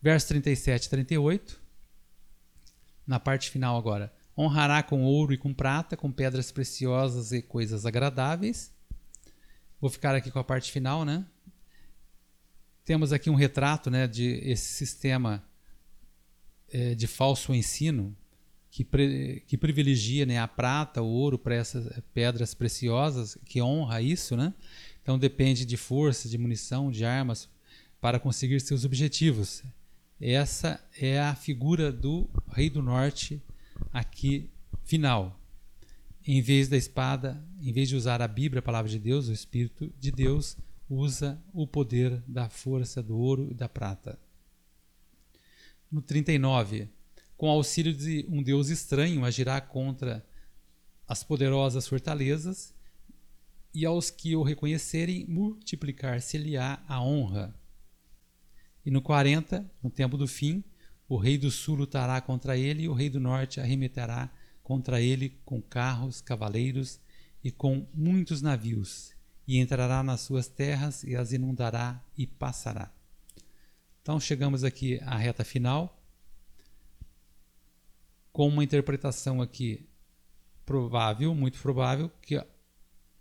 [0.00, 1.60] Verso 37 e 38
[3.06, 4.10] na parte final agora.
[4.38, 8.72] Honrará com ouro e com prata, com pedras preciosas e coisas agradáveis.
[9.78, 11.26] Vou ficar aqui com a parte final, né?
[12.86, 15.44] Temos aqui um retrato, né, de esse sistema
[16.72, 18.16] é, de falso ensino
[18.70, 24.00] que, pre, que privilegia, né, a prata, o ouro para essas pedras preciosas, que honra
[24.00, 24.54] isso, né?
[25.02, 27.48] Então depende de força, de munição, de armas
[28.00, 29.62] para conseguir seus objetivos.
[30.20, 33.42] Essa é a figura do Rei do Norte
[33.92, 34.48] aqui
[34.84, 35.40] final.
[36.24, 39.32] Em vez da espada, em vez de usar a Bíblia, a palavra de Deus, o
[39.32, 40.56] Espírito de Deus,
[40.88, 44.18] usa o poder da força do ouro e da prata.
[45.90, 46.88] No 39,
[47.40, 50.22] com auxílio de um Deus estranho, agirá contra
[51.08, 52.74] as poderosas fortalezas,
[53.72, 57.58] e aos que o reconhecerem, multiplicar-se-lhe-á a honra.
[58.84, 60.62] E no 40, no tempo do fim,
[61.08, 64.30] o rei do sul lutará contra ele e o rei do norte arremeterá
[64.62, 67.00] contra ele com carros, cavaleiros
[67.42, 69.14] e com muitos navios,
[69.48, 72.92] e entrará nas suas terras e as inundará e passará.
[74.02, 75.99] Então chegamos aqui à reta final,
[78.32, 79.88] com uma interpretação aqui
[80.64, 82.42] provável, muito provável, que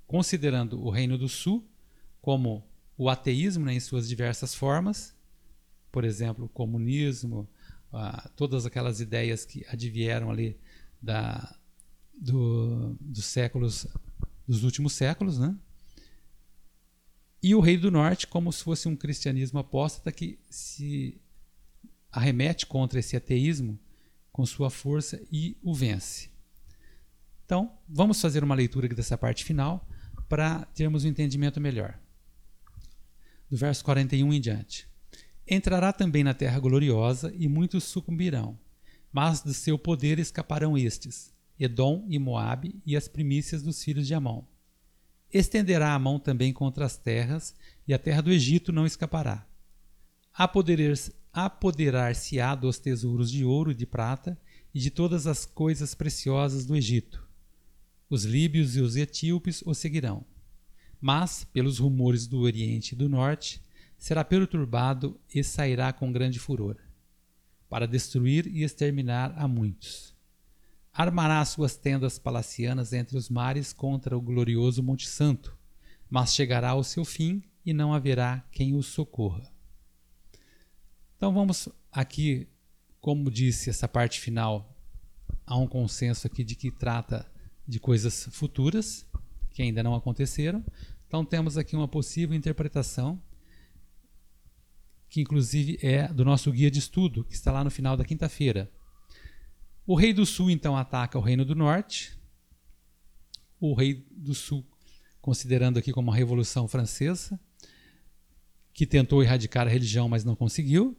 [0.05, 1.67] considerando o reino do sul
[2.21, 2.63] como
[2.97, 5.15] o ateísmo né, em suas diversas formas,
[5.91, 7.49] por exemplo, o comunismo,
[8.35, 10.59] todas aquelas ideias que advieram ali
[11.01, 11.57] da,
[12.13, 13.87] do, dos séculos,
[14.47, 15.55] dos últimos séculos, né?
[17.41, 21.19] E o rei do norte como se fosse um cristianismo apóstata que se
[22.11, 23.79] arremete contra esse ateísmo
[24.39, 26.29] com sua força e o vence.
[27.43, 29.85] Então, vamos fazer uma leitura dessa parte final
[30.29, 31.99] para termos um entendimento melhor.
[33.49, 34.87] Do verso 41 em diante.
[35.45, 38.57] Entrará também na terra gloriosa, e muitos sucumbirão.
[39.11, 44.13] Mas do seu poder escaparão estes, Edom e Moabe, e as primícias dos filhos de
[44.13, 44.45] Amon.
[45.33, 47.53] Estenderá a mão também contra as terras,
[47.85, 49.45] e a terra do Egito não escapará.
[51.31, 54.37] Apoderar-se-á dos tesouros de ouro e de prata,
[54.73, 57.27] e de todas as coisas preciosas do Egito.
[58.09, 60.25] Os líbios e os etíopes o seguirão.
[61.01, 63.63] Mas, pelos rumores do Oriente e do Norte,
[63.97, 66.77] será perturbado e sairá com grande furor,
[67.69, 70.15] para destruir e exterminar a muitos.
[70.93, 75.55] Armará suas tendas palacianas entre os mares contra o glorioso Monte Santo,
[76.09, 79.51] mas chegará ao seu fim e não haverá quem o socorra.
[81.19, 82.47] Então vamos aqui,
[83.01, 84.73] como disse essa parte final,
[85.45, 87.29] há um consenso aqui de que trata
[87.67, 89.05] de coisas futuras
[89.51, 90.63] que ainda não aconteceram.
[91.05, 93.21] Então temos aqui uma possível interpretação
[95.09, 98.71] que inclusive é do nosso guia de estudo, que está lá no final da quinta-feira.
[99.85, 102.17] O rei do sul então ataca o reino do norte.
[103.59, 104.65] O rei do sul,
[105.19, 107.37] considerando aqui como a Revolução Francesa,
[108.73, 110.97] que tentou erradicar a religião, mas não conseguiu.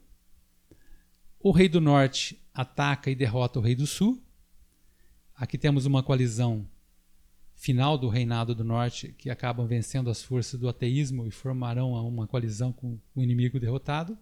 [1.43, 4.21] O rei do norte ataca e derrota o rei do sul.
[5.35, 6.69] Aqui temos uma coalizão
[7.55, 12.27] final do reinado do norte que acabam vencendo as forças do ateísmo e formarão uma
[12.27, 14.15] coalizão com o inimigo derrotado.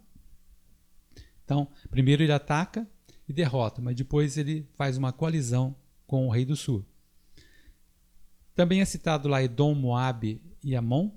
[1.43, 2.87] Então, primeiro ele ataca
[3.27, 5.75] e derrota, mas depois ele faz uma coalizão
[6.07, 6.85] com o rei do sul.
[8.55, 11.11] Também é citado lá Edom, Moabe e Amon,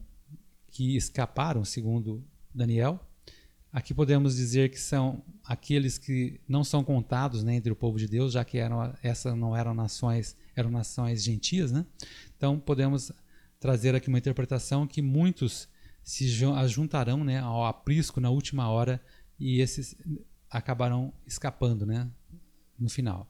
[0.68, 3.08] que escaparam, segundo Daniel.
[3.72, 8.06] Aqui podemos dizer que são aqueles que não são contados né, entre o povo de
[8.06, 11.84] Deus, já que eram, essas não eram nações, eram nações gentias, né?
[12.36, 13.12] Então podemos
[13.58, 15.68] trazer aqui uma interpretação que muitos
[16.02, 19.00] se juntarão né, ao aprisco na última hora
[19.38, 19.96] e esses
[20.50, 22.10] acabarão escapando né,
[22.78, 23.28] no final.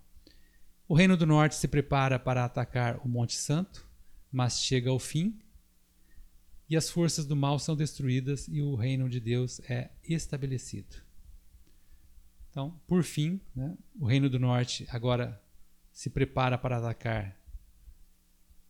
[0.89, 3.87] O Reino do Norte se prepara para atacar o Monte Santo,
[4.31, 5.39] mas chega ao fim
[6.69, 10.97] e as forças do mal são destruídas e o reino de Deus é estabelecido.
[12.53, 15.43] Então, por fim, né, o Reino do Norte agora
[15.91, 17.35] se prepara para atacar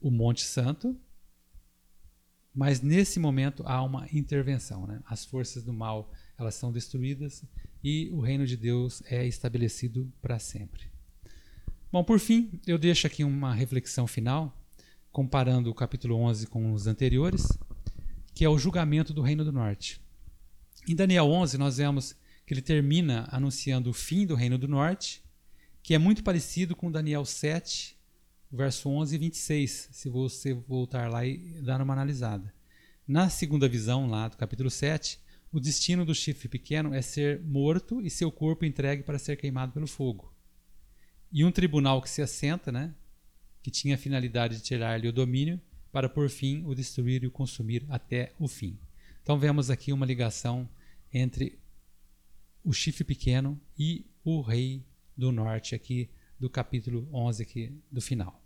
[0.01, 0.97] o Monte Santo,
[2.55, 4.87] mas nesse momento há uma intervenção.
[4.87, 5.01] Né?
[5.05, 7.45] As forças do mal elas são destruídas
[7.83, 10.85] e o reino de Deus é estabelecido para sempre.
[11.91, 14.57] Bom, por fim, eu deixo aqui uma reflexão final,
[15.11, 17.49] comparando o capítulo 11 com os anteriores,
[18.33, 20.01] que é o julgamento do Reino do Norte.
[20.89, 22.15] Em Daniel 11, nós vemos
[22.47, 25.23] que ele termina anunciando o fim do Reino do Norte,
[25.83, 27.97] que é muito parecido com Daniel 7,
[28.51, 32.53] verso 11 e 26, se você voltar lá e dar uma analisada.
[33.07, 35.19] Na segunda visão, lá do capítulo 7,
[35.51, 39.73] o destino do chifre pequeno é ser morto e seu corpo entregue para ser queimado
[39.73, 40.33] pelo fogo.
[41.31, 42.95] E um tribunal que se assenta, né,
[43.63, 47.31] que tinha a finalidade de tirar-lhe o domínio, para por fim o destruir e o
[47.31, 48.79] consumir até o fim.
[49.23, 50.69] Então vemos aqui uma ligação
[51.13, 51.59] entre
[52.65, 54.85] o chifre pequeno e o rei
[55.17, 58.41] do norte aqui do capítulo 11 aqui do final.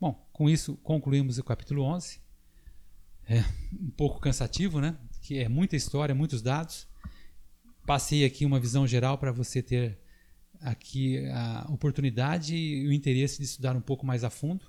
[0.00, 2.20] Bom, com isso concluímos o capítulo 11.
[3.28, 4.96] É um pouco cansativo, né?
[5.20, 6.88] que é muita história, muitos dados.
[7.86, 9.98] Passei aqui uma visão geral para você ter
[10.60, 14.64] aqui a oportunidade e o interesse de estudar um pouco mais a fundo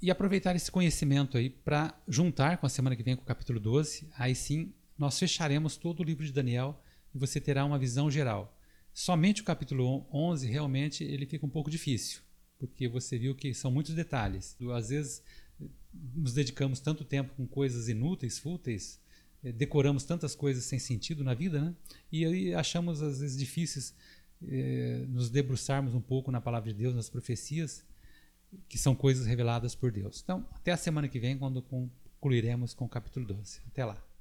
[0.00, 3.60] e aproveitar esse conhecimento aí para juntar com a semana que vem com o capítulo
[3.60, 4.08] 12.
[4.16, 6.82] Aí sim, nós fecharemos todo o livro de Daniel
[7.14, 8.58] e você terá uma visão geral.
[8.92, 12.20] Somente o capítulo 11 realmente ele fica um pouco difícil,
[12.58, 14.56] porque você viu que são muitos detalhes.
[14.74, 15.22] Às vezes
[16.14, 19.00] nos dedicamos tanto tempo com coisas inúteis, fúteis,
[19.42, 21.74] eh, decoramos tantas coisas sem sentido na vida, né?
[22.10, 23.94] E aí achamos às vezes difíceis
[24.42, 27.84] eh, nos debruçarmos um pouco na palavra de Deus, nas profecias,
[28.68, 30.20] que são coisas reveladas por Deus.
[30.22, 33.60] Então, até a semana que vem, quando concluiremos com o capítulo 12.
[33.66, 34.11] Até lá.